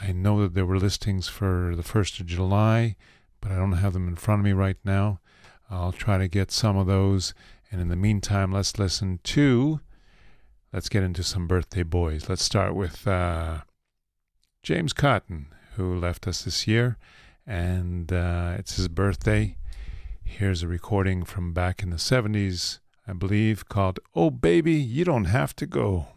I 0.00 0.12
know 0.12 0.42
that 0.42 0.54
there 0.54 0.66
were 0.66 0.78
listings 0.78 1.28
for 1.28 1.74
the 1.74 1.82
1st 1.82 2.20
of 2.20 2.26
July, 2.26 2.96
but 3.40 3.50
I 3.50 3.56
don't 3.56 3.72
have 3.72 3.92
them 3.94 4.08
in 4.08 4.16
front 4.16 4.40
of 4.40 4.44
me 4.44 4.52
right 4.52 4.76
now. 4.84 5.20
I'll 5.70 5.92
try 5.92 6.18
to 6.18 6.28
get 6.28 6.50
some 6.50 6.76
of 6.76 6.86
those. 6.86 7.34
And 7.70 7.80
in 7.80 7.88
the 7.88 7.96
meantime, 7.96 8.52
let's 8.52 8.78
listen 8.78 9.20
to. 9.24 9.80
Let's 10.72 10.88
get 10.88 11.02
into 11.02 11.22
some 11.22 11.46
birthday 11.46 11.82
boys. 11.82 12.28
Let's 12.28 12.44
start 12.44 12.74
with 12.74 13.06
uh, 13.06 13.62
James 14.62 14.92
Cotton, 14.92 15.46
who 15.76 15.94
left 15.94 16.26
us 16.28 16.42
this 16.42 16.66
year, 16.66 16.98
and 17.46 18.12
uh, 18.12 18.54
it's 18.58 18.76
his 18.76 18.88
birthday. 18.88 19.56
Here's 20.22 20.62
a 20.62 20.68
recording 20.68 21.24
from 21.24 21.52
back 21.52 21.82
in 21.82 21.90
the 21.90 21.96
70s, 21.96 22.80
I 23.06 23.12
believe, 23.14 23.68
called 23.68 24.00
Oh 24.14 24.30
Baby, 24.30 24.74
You 24.74 25.04
Don't 25.04 25.26
Have 25.26 25.56
to 25.56 25.66
Go. 25.66 26.08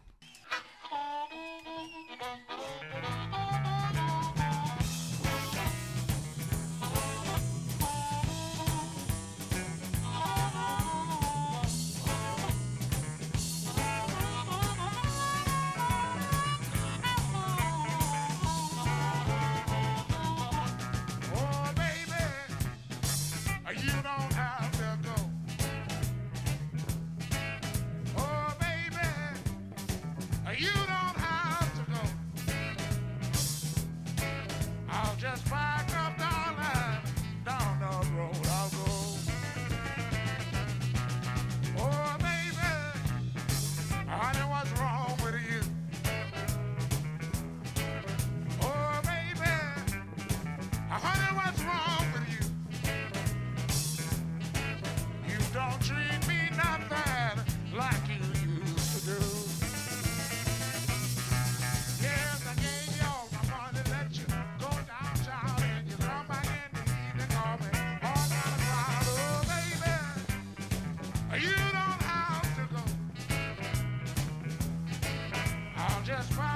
Just 76.20 76.36
back 76.36 76.49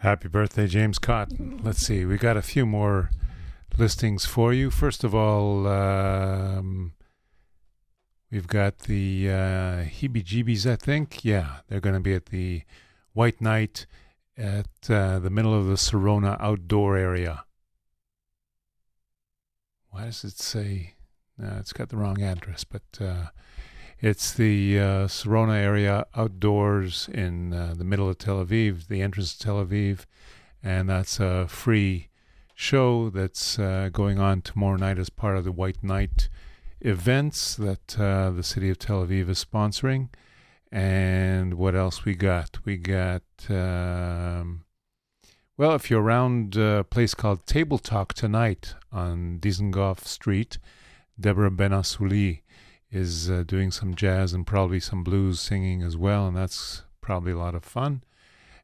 Happy 0.00 0.28
birthday, 0.28 0.66
James 0.66 0.98
Cotton. 0.98 1.60
Let's 1.62 1.80
see, 1.80 2.06
we 2.06 2.16
got 2.16 2.38
a 2.38 2.40
few 2.40 2.64
more 2.64 3.10
listings 3.76 4.24
for 4.24 4.50
you. 4.50 4.70
First 4.70 5.04
of 5.04 5.14
all, 5.14 5.66
um, 5.66 6.94
we've 8.30 8.46
got 8.46 8.78
the 8.78 9.28
uh, 9.28 9.84
Heebie 9.84 10.24
Jeebies, 10.24 10.64
I 10.64 10.76
think. 10.76 11.22
Yeah, 11.22 11.56
they're 11.68 11.80
going 11.80 11.96
to 11.96 12.00
be 12.00 12.14
at 12.14 12.26
the 12.26 12.62
White 13.12 13.42
Night 13.42 13.84
at 14.38 14.70
uh, 14.88 15.18
the 15.18 15.28
middle 15.28 15.52
of 15.52 15.66
the 15.66 15.74
Sarona 15.74 16.40
outdoor 16.40 16.96
area. 16.96 17.44
why 19.90 20.06
does 20.06 20.24
it 20.24 20.38
say? 20.38 20.94
No, 21.36 21.58
it's 21.58 21.74
got 21.74 21.90
the 21.90 21.98
wrong 21.98 22.22
address, 22.22 22.64
but 22.64 22.82
uh, 23.02 23.26
it's 24.00 24.32
the 24.32 24.78
uh, 24.78 25.06
Sarona 25.06 25.56
area 25.56 26.06
outdoors 26.14 27.08
in 27.12 27.52
uh, 27.52 27.74
the 27.76 27.84
middle 27.84 28.08
of 28.08 28.18
Tel 28.18 28.44
Aviv, 28.44 28.88
the 28.88 29.02
entrance 29.02 29.34
to 29.34 29.44
Tel 29.44 29.64
Aviv, 29.64 30.06
and 30.62 30.88
that's 30.88 31.20
a 31.20 31.46
free 31.48 32.08
show 32.54 33.10
that's 33.10 33.58
uh, 33.58 33.90
going 33.92 34.18
on 34.18 34.40
tomorrow 34.42 34.76
night 34.76 34.98
as 34.98 35.10
part 35.10 35.36
of 35.36 35.44
the 35.44 35.52
White 35.52 35.82
Night 35.82 36.28
events 36.80 37.54
that 37.56 37.98
uh, 38.00 38.30
the 38.30 38.42
city 38.42 38.70
of 38.70 38.78
Tel 38.78 39.06
Aviv 39.06 39.28
is 39.28 39.44
sponsoring. 39.44 40.08
And 40.72 41.54
what 41.54 41.74
else 41.74 42.04
we 42.04 42.14
got? 42.14 42.58
We 42.64 42.76
got, 42.76 43.22
um, 43.48 44.64
well, 45.56 45.74
if 45.74 45.90
you're 45.90 46.02
around 46.02 46.56
a 46.56 46.84
place 46.84 47.12
called 47.12 47.44
Table 47.44 47.78
Talk 47.78 48.14
tonight 48.14 48.74
on 48.92 49.38
Dizengoff 49.40 50.04
Street, 50.04 50.58
Deborah 51.18 51.50
Ben 51.50 51.72
Asuli 51.72 52.42
is 52.90 53.30
uh, 53.30 53.44
doing 53.46 53.70
some 53.70 53.94
jazz 53.94 54.32
and 54.32 54.46
probably 54.46 54.80
some 54.80 55.04
blues 55.04 55.40
singing 55.40 55.82
as 55.82 55.96
well, 55.96 56.26
and 56.26 56.36
that's 56.36 56.82
probably 57.00 57.32
a 57.32 57.38
lot 57.38 57.54
of 57.54 57.64
fun. 57.64 58.02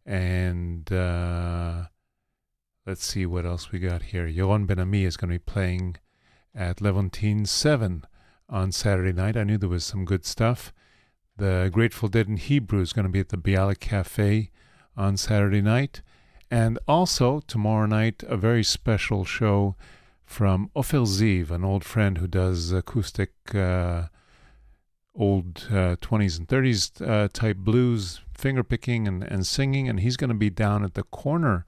And 0.04 0.90
uh, 0.92 1.84
let's 2.86 3.04
see 3.04 3.26
what 3.26 3.46
else 3.46 3.72
we 3.72 3.78
got 3.78 4.02
here. 4.02 4.28
Yoron 4.28 4.66
Ben 4.66 4.78
Ami 4.78 5.04
is 5.04 5.16
going 5.16 5.30
to 5.30 5.34
be 5.34 5.52
playing 5.52 5.96
at 6.54 6.78
Levontin 6.78 7.46
7 7.46 8.04
on 8.48 8.72
Saturday 8.72 9.12
night. 9.12 9.36
I 9.36 9.44
knew 9.44 9.58
there 9.58 9.68
was 9.68 9.84
some 9.84 10.04
good 10.04 10.24
stuff. 10.24 10.72
The 11.36 11.70
Grateful 11.72 12.08
Dead 12.08 12.28
in 12.28 12.36
Hebrew 12.36 12.80
is 12.80 12.92
going 12.92 13.04
to 13.04 13.12
be 13.12 13.20
at 13.20 13.28
the 13.28 13.36
Bialik 13.36 13.80
Cafe 13.80 14.50
on 14.96 15.16
Saturday 15.16 15.60
night. 15.60 16.02
And 16.50 16.78
also, 16.86 17.40
tomorrow 17.40 17.86
night, 17.86 18.22
a 18.26 18.36
very 18.36 18.62
special 18.62 19.24
show 19.24 19.76
from 20.24 20.70
Ofer 20.74 20.98
Ziv, 20.98 21.50
an 21.50 21.64
old 21.64 21.84
friend 21.84 22.18
who 22.18 22.26
does 22.26 22.72
acoustic, 22.72 23.32
uh, 23.54 24.04
old 25.16 25.66
uh, 25.70 25.96
20s 25.96 26.38
and 26.38 26.48
30s 26.48 27.08
uh, 27.08 27.28
type 27.32 27.58
blues, 27.58 28.20
finger 28.36 28.62
picking 28.62 29.08
and, 29.08 29.22
and 29.22 29.46
singing. 29.46 29.88
And 29.88 30.00
he's 30.00 30.16
going 30.16 30.28
to 30.28 30.34
be 30.34 30.50
down 30.50 30.84
at 30.84 30.94
the 30.94 31.02
corner 31.04 31.64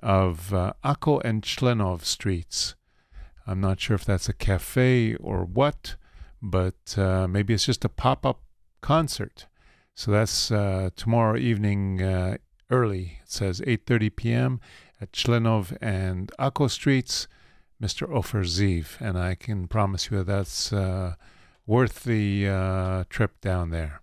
of 0.00 0.52
uh, 0.52 0.72
Akko 0.84 1.20
and 1.24 1.42
Chlenov 1.42 2.02
streets. 2.02 2.74
I'm 3.46 3.60
not 3.60 3.80
sure 3.80 3.94
if 3.94 4.04
that's 4.04 4.28
a 4.28 4.32
cafe 4.32 5.14
or 5.16 5.44
what, 5.44 5.96
but 6.40 6.96
uh, 6.96 7.26
maybe 7.28 7.54
it's 7.54 7.66
just 7.66 7.84
a 7.84 7.88
pop 7.88 8.24
up 8.26 8.40
concert. 8.80 9.46
So 9.94 10.10
that's 10.10 10.50
uh, 10.50 10.90
tomorrow 10.96 11.36
evening 11.36 12.02
uh, 12.02 12.38
early. 12.70 13.18
It 13.22 13.30
says 13.30 13.60
8:30 13.60 14.16
p.m. 14.16 14.60
at 15.00 15.12
Chlenov 15.12 15.76
and 15.80 16.32
Akko 16.38 16.70
streets. 16.70 17.28
Mr. 17.82 18.08
Ofer 18.08 18.44
Ziv, 18.44 19.00
and 19.00 19.18
I 19.18 19.34
can 19.34 19.66
promise 19.66 20.08
you 20.08 20.18
that 20.18 20.26
that's 20.28 20.72
worth 21.66 22.04
the 22.04 22.48
uh, 22.48 23.04
trip 23.08 23.40
down 23.40 23.70
there. 23.70 24.02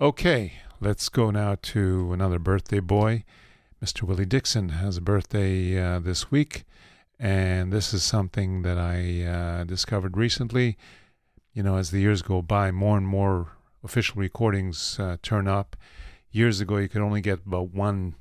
Okay, 0.00 0.54
let's 0.80 1.08
go 1.08 1.30
now 1.30 1.56
to 1.62 2.12
another 2.12 2.38
birthday 2.38 2.80
boy. 2.80 3.24
Mr. 3.84 4.02
Willie 4.02 4.26
Dixon 4.26 4.70
has 4.70 4.96
a 4.96 5.00
birthday 5.00 5.78
uh, 5.78 5.98
this 5.98 6.30
week, 6.30 6.64
and 7.18 7.72
this 7.72 7.92
is 7.92 8.02
something 8.02 8.62
that 8.62 8.78
I 8.78 9.22
uh, 9.24 9.64
discovered 9.64 10.16
recently. 10.16 10.76
You 11.52 11.62
know, 11.62 11.76
as 11.76 11.90
the 11.90 12.00
years 12.00 12.22
go 12.22 12.42
by, 12.42 12.70
more 12.70 12.96
and 12.96 13.06
more 13.06 13.52
official 13.82 14.20
recordings 14.20 14.98
uh, 15.00 15.16
turn 15.22 15.48
up. 15.48 15.76
Years 16.30 16.60
ago, 16.60 16.76
you 16.76 16.88
could 16.88 17.02
only 17.02 17.20
get 17.20 17.40
about 17.46 17.74
one 17.74 18.14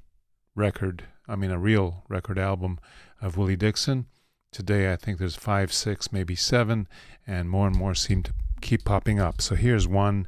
record, 0.55 1.03
I 1.27 1.35
mean, 1.35 1.51
a 1.51 1.59
real 1.59 2.03
record 2.09 2.39
album 2.39 2.79
of 3.21 3.37
Willie 3.37 3.55
Dixon. 3.55 4.07
Today, 4.51 4.91
I 4.91 4.95
think 4.95 5.19
there's 5.19 5.35
five, 5.35 5.71
six, 5.71 6.11
maybe 6.11 6.35
seven, 6.35 6.87
and 7.27 7.49
more 7.49 7.67
and 7.67 7.75
more 7.75 7.93
seem 7.93 8.23
to 8.23 8.33
keep 8.61 8.83
popping 8.83 9.19
up. 9.19 9.41
So 9.41 9.55
here's 9.55 9.87
one 9.87 10.27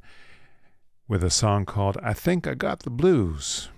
with 1.08 1.24
a 1.24 1.32
song 1.32 1.66
called 1.66 1.98
I 2.04 2.14
Think 2.14 2.46
I 2.46 2.54
Got 2.54 2.82
the 2.82 2.92
Blues. 2.92 3.70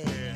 Bad. 0.00 0.31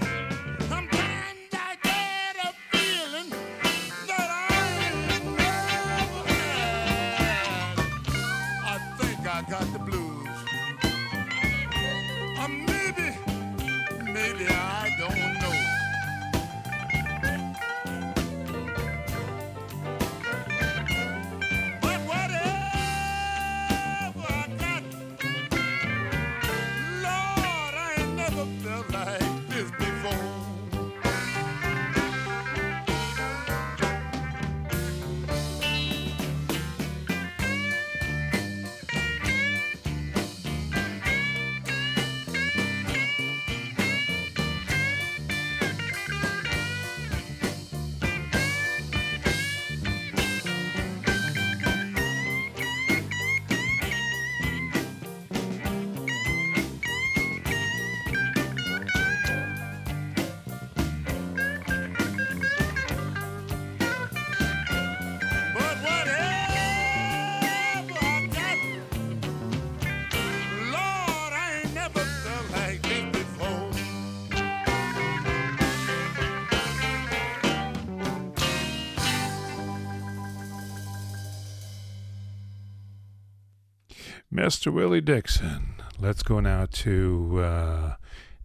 Mr. 84.46 84.72
Willie 84.72 85.00
Dixon. 85.00 85.74
Let's 85.98 86.22
go 86.22 86.38
now 86.38 86.66
to 86.70 87.40
uh, 87.40 87.94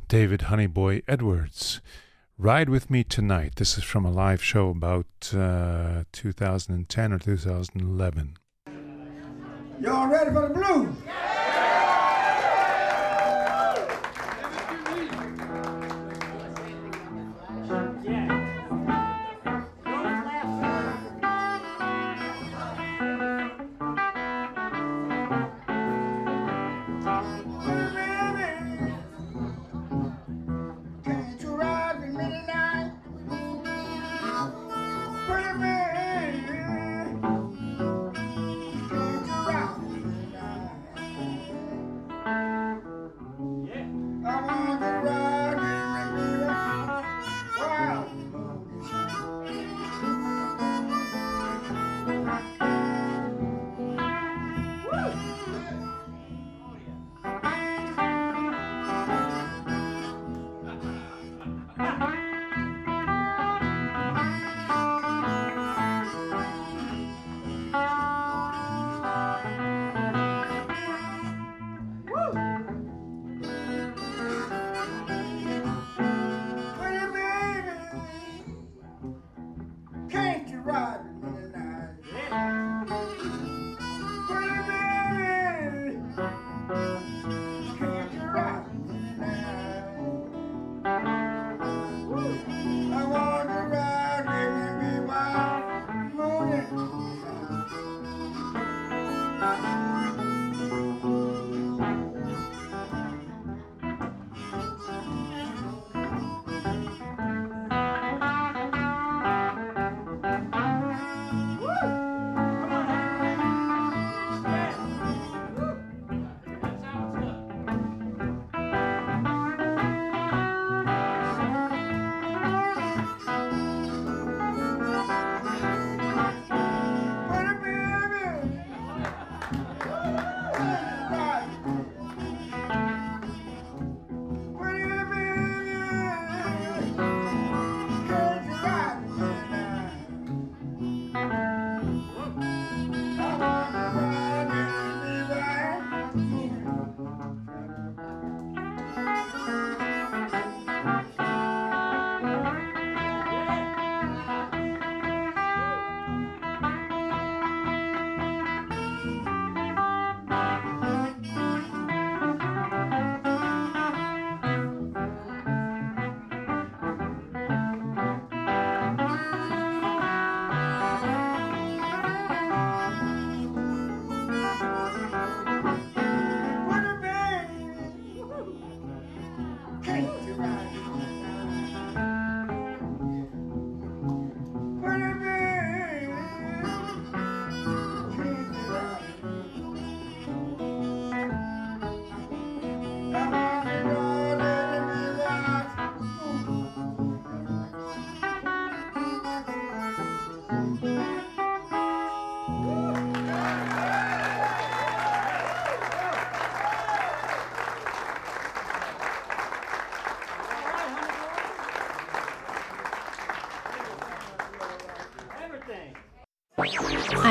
David 0.08 0.46
Honeyboy 0.50 1.04
Edwards. 1.08 1.80
Ride 2.40 2.70
with 2.70 2.90
Me 2.90 3.04
Tonight. 3.04 3.58
This 3.58 3.78
is 3.78 3.84
from 3.84 4.04
a 4.04 4.10
live 4.10 4.44
show 4.44 4.70
about 4.70 5.06
uh, 5.32 6.06
2010 6.12 7.14
or 7.14 7.20
2011. 7.20 8.38
Y'all 9.80 10.08
ready 10.08 10.32
for 10.32 10.48
the 10.48 10.54
blues? 10.56 10.96
Can't 11.06 11.41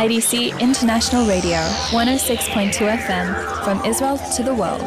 IDC 0.01 0.59
International 0.61 1.27
Radio, 1.27 1.59
106.2 1.91 2.73
FM, 2.73 3.65
from 3.65 3.85
Israel 3.85 4.17
to 4.35 4.43
the 4.43 4.55
world. 4.55 4.81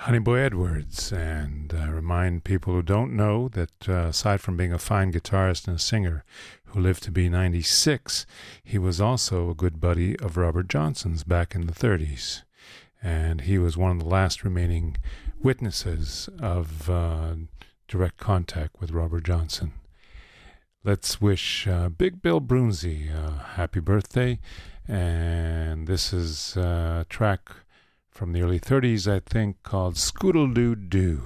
Honeyboy 0.00 0.44
Edwards, 0.44 1.12
and 1.12 1.72
uh, 1.72 1.92
remind 1.92 2.42
people 2.42 2.72
who 2.72 2.82
don't 2.82 3.14
know 3.14 3.46
that 3.50 3.88
uh, 3.88 4.08
aside 4.08 4.40
from 4.40 4.56
being 4.56 4.72
a 4.72 4.78
fine 4.80 5.12
guitarist 5.12 5.68
and 5.68 5.76
a 5.76 5.78
singer 5.78 6.24
who 6.64 6.80
lived 6.80 7.04
to 7.04 7.12
be 7.12 7.28
96, 7.28 8.26
he 8.64 8.76
was 8.76 9.00
also 9.00 9.48
a 9.48 9.54
good 9.54 9.80
buddy 9.80 10.18
of 10.18 10.36
Robert 10.36 10.66
Johnson's 10.66 11.22
back 11.22 11.54
in 11.54 11.68
the 11.68 11.72
30s. 11.72 12.42
And 13.00 13.42
he 13.42 13.56
was 13.56 13.76
one 13.76 13.92
of 13.92 14.00
the 14.00 14.08
last 14.08 14.42
remaining 14.42 14.96
witnesses 15.40 16.28
of 16.40 16.90
uh, 16.90 17.34
direct 17.86 18.16
contact 18.16 18.80
with 18.80 18.90
Robert 18.90 19.22
Johnson. 19.22 19.72
Let's 20.86 21.20
wish 21.20 21.66
uh, 21.66 21.88
Big 21.88 22.22
Bill 22.22 22.40
Broonzy 22.40 23.12
a 23.12 23.42
happy 23.56 23.80
birthday. 23.80 24.38
And 24.86 25.88
this 25.88 26.12
is 26.12 26.56
a 26.56 27.04
track 27.08 27.50
from 28.08 28.32
the 28.32 28.42
early 28.42 28.60
30s, 28.60 29.12
I 29.12 29.18
think, 29.18 29.64
called 29.64 29.96
Scoodle 29.96 30.54
Doo 30.54 30.76
Doo. 30.76 31.22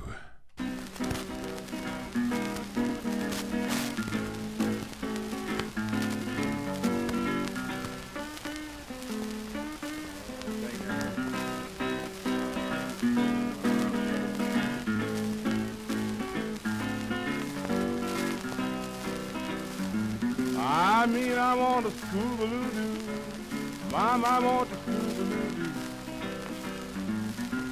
I 21.51 21.55
want 21.57 21.85
a 21.85 21.89
scoobaloo-doo. 21.89 23.91
Mom, 23.91 24.25
I 24.25 24.39
want 24.39 24.71
a 24.71 24.75
scoobaloo-doo. 24.77 25.73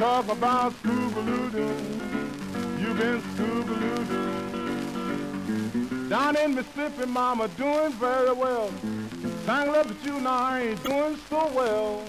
Talk 0.00 0.28
about 0.30 0.72
Scoobaloo-Doo. 0.82 1.76
You 2.80 2.94
been 2.94 3.20
Scoobaloo-Doo. 3.20 4.18
Down 6.08 6.36
in 6.36 6.54
Mississippi, 6.54 7.04
Mama, 7.04 7.48
doing 7.48 7.92
very 7.92 8.32
well. 8.32 8.72
Tangled 9.44 9.76
up 9.76 9.86
with 9.88 10.02
you 10.06 10.18
now, 10.22 10.38
I 10.38 10.60
ain't 10.68 10.82
doing 10.82 11.18
so 11.28 11.52
well. 11.54 12.02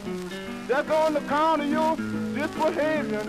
That's 0.70 0.90
on 0.90 1.16
the 1.16 1.20
count 1.28 1.64
of 1.64 1.68
your 1.70 1.98
disbehavior. 2.34 3.26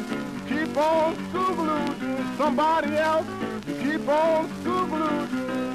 Keep 0.48 0.76
on 0.76 1.16
Scoobaloo-Doo. 1.16 2.24
Somebody 2.38 2.96
else, 2.98 3.26
keep 3.66 4.08
on 4.08 4.48
Scoobaloo-Doo. 4.62 5.74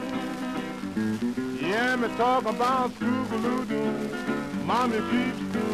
Yeah, 1.60 1.98
me 1.98 2.08
talk 2.16 2.46
about 2.46 2.92
Scoobaloo-Doo. 2.92 4.64
Mommy 4.64 5.02
keeps 5.12 5.40
Scoobaloo-Doo. 5.40 5.67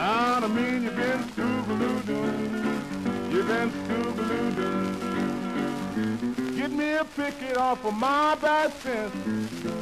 Lord, 0.00 0.44
I 0.44 0.48
mean 0.48 0.82
you've 0.84 0.96
been 0.96 1.22
Scoobaloo-Doo. 1.34 3.30
You've 3.30 3.46
been 3.46 3.70
Scoobaloo-Doo. 3.70 6.56
Get 6.56 6.72
me 6.72 6.94
a 6.94 7.04
picket 7.04 7.58
off 7.58 7.84
of 7.84 7.92
my 7.92 8.34
bad 8.36 8.72
sense. 8.80 9.14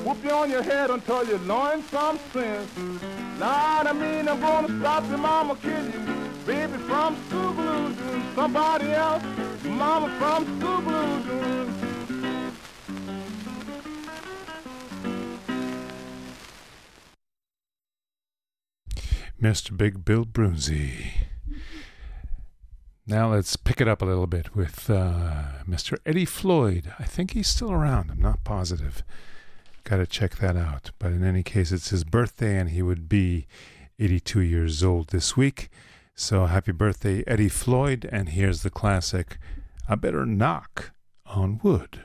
Whoop 0.04 0.18
you 0.24 0.30
on 0.30 0.50
your 0.50 0.64
head 0.64 0.90
until 0.90 1.24
you 1.24 1.38
learn 1.38 1.84
some 1.84 2.18
sense. 2.32 2.68
Lord, 3.38 3.86
I 3.86 3.92
mean 3.92 4.28
I'm 4.28 4.40
gonna 4.40 4.76
stop 4.80 5.08
your 5.08 5.18
mama 5.18 5.54
kill 5.62 5.84
you. 5.84 6.00
Baby 6.44 6.78
from 6.78 7.14
Scoobaloo-Doo. 7.28 8.22
Somebody 8.34 8.90
else. 8.90 9.22
Mama 9.62 10.08
from 10.18 10.44
Scoobaloo-Doo. 10.58 11.67
Mr. 19.40 19.76
Big 19.76 20.04
Bill 20.04 20.24
Broonzy. 20.24 21.12
Now 23.06 23.30
let's 23.30 23.54
pick 23.54 23.80
it 23.80 23.86
up 23.86 24.02
a 24.02 24.04
little 24.04 24.26
bit 24.26 24.56
with 24.56 24.90
uh, 24.90 25.62
Mr. 25.66 25.96
Eddie 26.04 26.24
Floyd. 26.24 26.92
I 26.98 27.04
think 27.04 27.30
he's 27.30 27.46
still 27.46 27.70
around. 27.70 28.10
I'm 28.10 28.20
not 28.20 28.42
positive. 28.42 29.04
Got 29.84 29.98
to 29.98 30.06
check 30.06 30.38
that 30.38 30.56
out. 30.56 30.90
But 30.98 31.12
in 31.12 31.22
any 31.22 31.44
case, 31.44 31.70
it's 31.70 31.90
his 31.90 32.02
birthday, 32.02 32.58
and 32.58 32.70
he 32.70 32.82
would 32.82 33.08
be 33.08 33.46
82 34.00 34.40
years 34.40 34.82
old 34.82 35.10
this 35.10 35.36
week. 35.36 35.70
So 36.16 36.46
happy 36.46 36.72
birthday, 36.72 37.22
Eddie 37.26 37.48
Floyd. 37.48 38.08
And 38.10 38.30
here's 38.30 38.62
the 38.62 38.70
classic 38.70 39.38
I 39.88 39.94
Better 39.94 40.26
Knock 40.26 40.90
on 41.26 41.60
Wood. 41.62 42.00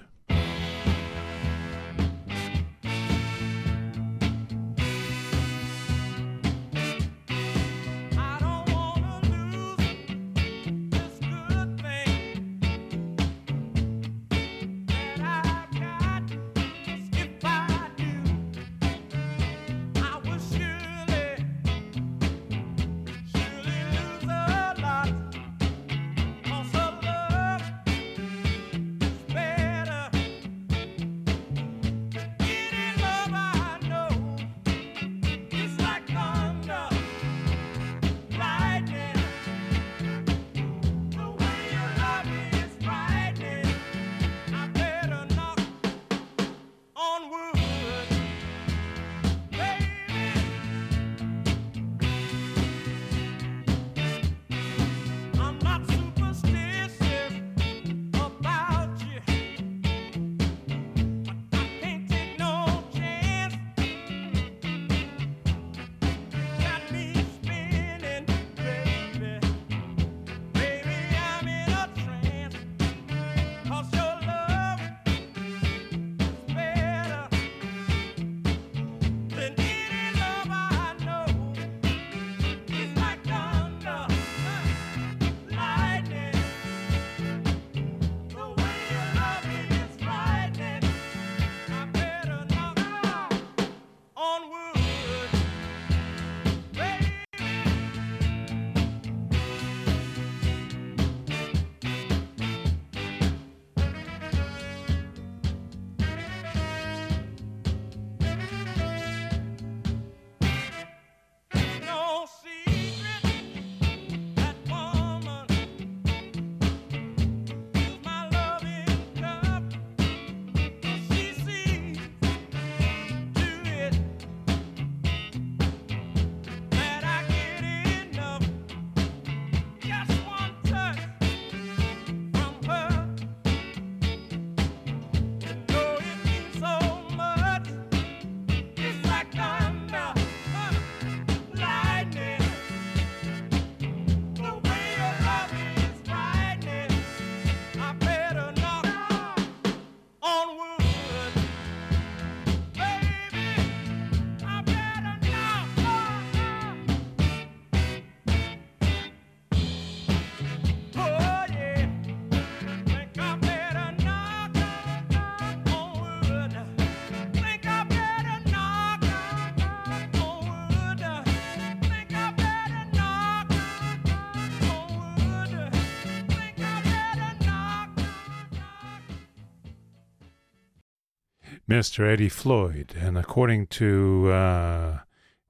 Mr. 181.74 182.08
Eddie 182.08 182.30
Floyd. 182.30 182.94
And 182.96 183.18
according 183.18 183.66
to 183.66 184.30
uh, 184.30 185.00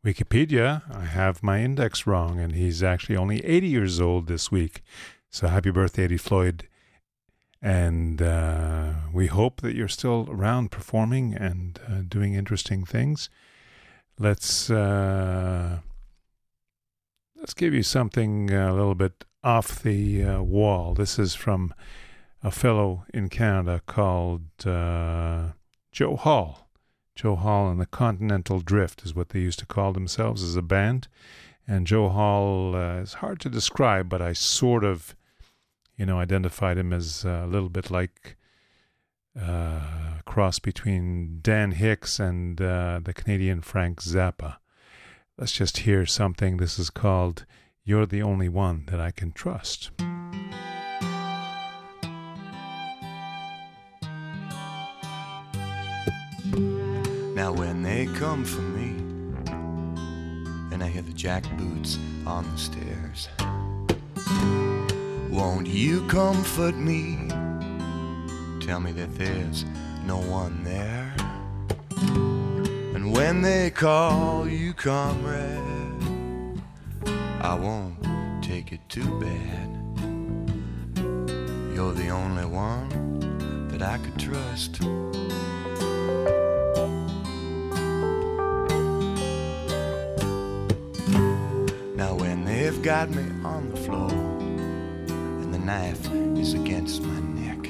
Wikipedia, 0.05 0.82
I 0.89 1.03
have 1.03 1.43
my 1.43 1.61
index 1.61 2.07
wrong, 2.07 2.39
and 2.39 2.55
he's 2.55 2.82
actually 2.82 3.17
only 3.17 3.43
80 3.43 3.67
years 3.67 3.99
old 3.99 4.28
this 4.28 4.49
week. 4.49 4.84
So 5.30 5.47
happy 5.47 5.69
birthday, 5.69 6.05
Eddie 6.05 6.15
Floyd. 6.15 6.69
And 7.61 8.21
uh, 8.21 8.93
we 9.11 9.28
hope 9.28 9.59
that 9.59 9.76
you're 9.76 9.89
still 9.89 10.30
around 10.30 10.71
performing 10.71 11.34
and 11.34 11.78
uh, 11.86 12.03
doing 12.07 12.36
interesting 12.36 12.86
things. 12.86 13.30
Let's 14.17 14.69
uh, 14.69 15.80
let's 17.36 17.53
give 17.53 17.74
you 17.74 17.84
something 17.84 18.49
a 18.49 18.74
little 18.74 18.95
bit 18.95 19.26
off 19.43 19.84
the 19.84 20.24
uh, 20.24 20.41
wall. 20.41 20.93
This 20.93 21.19
is 21.19 21.36
from 21.36 21.74
a 22.41 22.49
fellow 22.49 23.03
in 23.13 23.28
Canada 23.28 23.82
called 23.86 24.65
uh, 24.65 25.49
Joe 25.93 26.17
Hall. 26.17 26.67
Joe 27.15 27.35
Hall 27.35 27.69
and 27.69 27.79
the 27.79 27.85
Continental 27.85 28.59
Drift 28.59 29.03
is 29.03 29.15
what 29.15 29.29
they 29.29 29.39
used 29.39 29.59
to 29.59 29.65
call 29.65 29.93
themselves 29.93 30.43
as 30.43 30.57
a 30.57 30.61
band. 30.61 31.07
And 31.65 31.87
Joe 31.87 32.09
Hall 32.09 32.75
uh, 32.75 32.97
is 32.97 33.13
hard 33.13 33.39
to 33.41 33.49
describe, 33.49 34.09
but 34.09 34.21
I 34.21 34.33
sort 34.33 34.83
of 34.83 35.15
you 35.97 36.05
know, 36.05 36.19
identified 36.19 36.77
him 36.77 36.91
as 36.91 37.23
a 37.23 37.45
little 37.47 37.69
bit 37.69 37.91
like 37.91 38.35
uh, 39.39 40.19
a 40.19 40.21
cross 40.25 40.59
between 40.59 41.39
Dan 41.41 41.71
Hicks 41.71 42.19
and 42.19 42.59
uh, 42.61 42.99
the 43.03 43.13
Canadian 43.13 43.61
Frank 43.61 44.01
Zappa. 44.01 44.57
Let's 45.37 45.53
just 45.53 45.79
hear 45.79 46.05
something. 46.05 46.57
This 46.57 46.77
is 46.77 46.89
called 46.89 47.45
You're 47.83 48.05
the 48.05 48.21
Only 48.21 48.49
One 48.49 48.85
That 48.87 48.99
I 48.99 49.11
Can 49.11 49.31
Trust. 49.31 49.91
Come 58.24 58.45
for 58.45 58.61
me, 58.61 58.95
and 60.71 60.82
I 60.82 60.88
hear 60.88 61.01
the 61.01 61.11
jackboots 61.11 61.97
on 62.26 62.49
the 62.49 62.57
stairs. 62.57 63.28
Won't 65.30 65.67
you 65.67 66.07
comfort 66.07 66.74
me? 66.74 67.28
Tell 68.65 68.80
me 68.80 68.93
that 68.93 69.13
there's 69.15 69.65
no 70.05 70.19
one 70.19 70.63
there. 70.63 71.13
And 72.95 73.11
when 73.11 73.41
they 73.41 73.69
call 73.69 74.47
you 74.47 74.74
comrade, 74.74 76.61
I 77.41 77.55
won't 77.55 77.97
take 78.41 78.71
it 78.71 78.88
too 78.88 79.19
bad. 79.19 79.69
You're 81.76 81.93
the 81.93 82.07
only 82.07 82.45
one 82.45 83.67
that 83.67 83.82
I 83.82 83.97
could 83.97 84.17
trust. 84.17 84.80
Now, 92.03 92.15
when 92.15 92.43
they've 92.43 92.81
got 92.81 93.09
me 93.11 93.23
on 93.45 93.69
the 93.69 93.77
floor 93.77 94.11
and 94.11 95.53
the 95.53 95.57
knife 95.57 96.05
is 96.37 96.53
against 96.53 97.01
my 97.01 97.19
neck, 97.41 97.61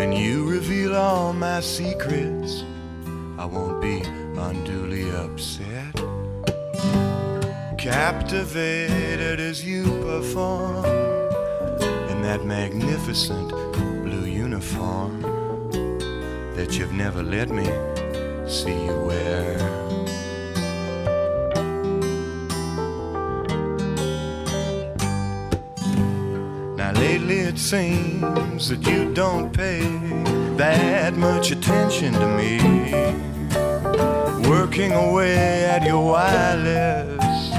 and 0.00 0.16
you 0.16 0.48
reveal 0.48 0.96
all 0.96 1.34
my 1.34 1.60
secrets, 1.60 2.64
I 3.36 3.44
won't 3.44 3.82
be 3.82 4.00
unduly 4.48 5.10
upset. 5.10 5.94
Captivated 7.76 9.38
as 9.38 9.62
you 9.62 9.82
perform 10.08 10.86
in 12.08 12.22
that 12.22 12.42
magnificent 12.46 13.50
blue 14.02 14.24
uniform 14.24 15.20
that 16.56 16.78
you've 16.78 16.94
never 16.94 17.22
let 17.22 17.50
me 17.50 17.66
see 18.48 18.86
you 18.86 18.98
wear. 19.08 19.63
It 27.54 27.58
seems 27.58 28.68
that 28.68 28.84
you 28.84 29.14
don't 29.14 29.52
pay 29.52 29.80
that 30.56 31.14
much 31.14 31.52
attention 31.52 32.12
to 32.12 32.26
me. 32.36 32.58
Working 34.48 34.90
away 34.90 35.64
at 35.64 35.86
your 35.86 36.04
wireless 36.04 37.52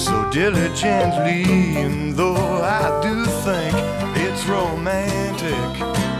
so 0.00 0.30
diligently, 0.30 1.42
and 1.82 2.14
though 2.14 2.62
I 2.62 3.00
do 3.02 3.24
think 3.46 3.74
it's 4.24 4.46
romantic 4.46 5.72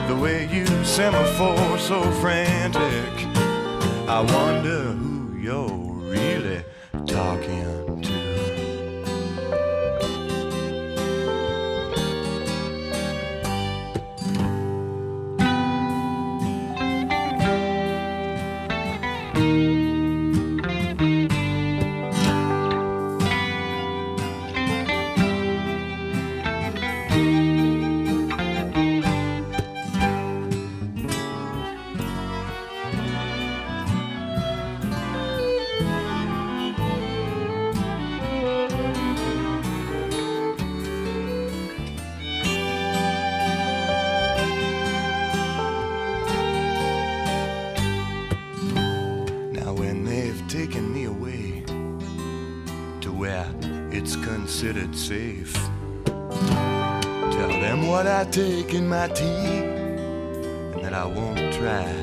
the 0.08 0.16
way 0.16 0.48
you 0.52 0.66
semaphore 0.84 1.78
so 1.78 2.02
frantic, 2.20 3.14
I 4.08 4.20
wonder 4.22 4.82
who 4.90 5.36
you're 5.38 5.92
really 6.16 6.64
talking 7.06 8.02
to. 8.02 8.11
In 58.38 58.88
my 58.88 59.08
tea 59.08 59.26
and 59.26 60.82
that 60.82 60.94
I 60.94 61.04
won't 61.04 61.52
try 61.52 61.94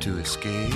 to 0.00 0.18
escape. 0.18 0.74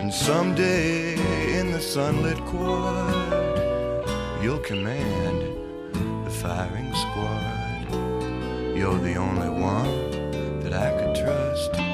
And 0.00 0.12
someday 0.12 1.12
in 1.58 1.70
the 1.70 1.80
sunlit 1.80 2.38
quad, 2.46 4.04
you'll 4.42 4.60
command 4.60 5.42
the 6.24 6.30
firing 6.30 6.94
squad. 6.94 8.74
You're 8.74 8.98
the 8.98 9.16
only 9.16 9.50
one 9.50 10.60
that 10.60 10.72
I 10.72 10.90
could 10.98 11.14
trust. 11.14 11.87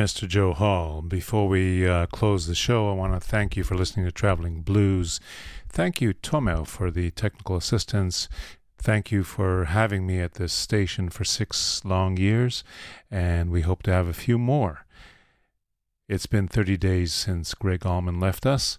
Mr. 0.00 0.26
Joe 0.26 0.54
Hall. 0.54 1.02
Before 1.02 1.46
we 1.46 1.86
uh, 1.86 2.06
close 2.06 2.46
the 2.46 2.54
show, 2.54 2.88
I 2.88 2.94
want 2.94 3.12
to 3.12 3.20
thank 3.20 3.54
you 3.54 3.62
for 3.62 3.74
listening 3.74 4.06
to 4.06 4.10
Traveling 4.10 4.62
Blues. 4.62 5.20
Thank 5.68 6.00
you, 6.00 6.14
Tomel, 6.14 6.66
for 6.66 6.90
the 6.90 7.10
technical 7.10 7.54
assistance. 7.56 8.26
Thank 8.78 9.12
you 9.12 9.24
for 9.24 9.66
having 9.66 10.06
me 10.06 10.18
at 10.20 10.34
this 10.34 10.54
station 10.54 11.10
for 11.10 11.24
six 11.24 11.84
long 11.84 12.16
years, 12.16 12.64
and 13.10 13.50
we 13.50 13.60
hope 13.60 13.82
to 13.82 13.92
have 13.92 14.08
a 14.08 14.14
few 14.14 14.38
more. 14.38 14.86
It's 16.08 16.24
been 16.24 16.48
30 16.48 16.78
days 16.78 17.12
since 17.12 17.52
Gregg 17.52 17.84
Allman 17.84 18.18
left 18.18 18.46
us, 18.46 18.78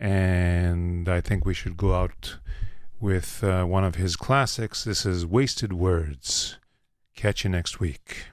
and 0.00 1.06
I 1.06 1.20
think 1.20 1.44
we 1.44 1.52
should 1.52 1.76
go 1.76 1.92
out 1.94 2.38
with 2.98 3.44
uh, 3.44 3.64
one 3.64 3.84
of 3.84 3.96
his 3.96 4.16
classics. 4.16 4.84
This 4.84 5.04
is 5.04 5.26
Wasted 5.26 5.74
Words. 5.74 6.56
Catch 7.14 7.44
you 7.44 7.50
next 7.50 7.78
week. 7.78 8.31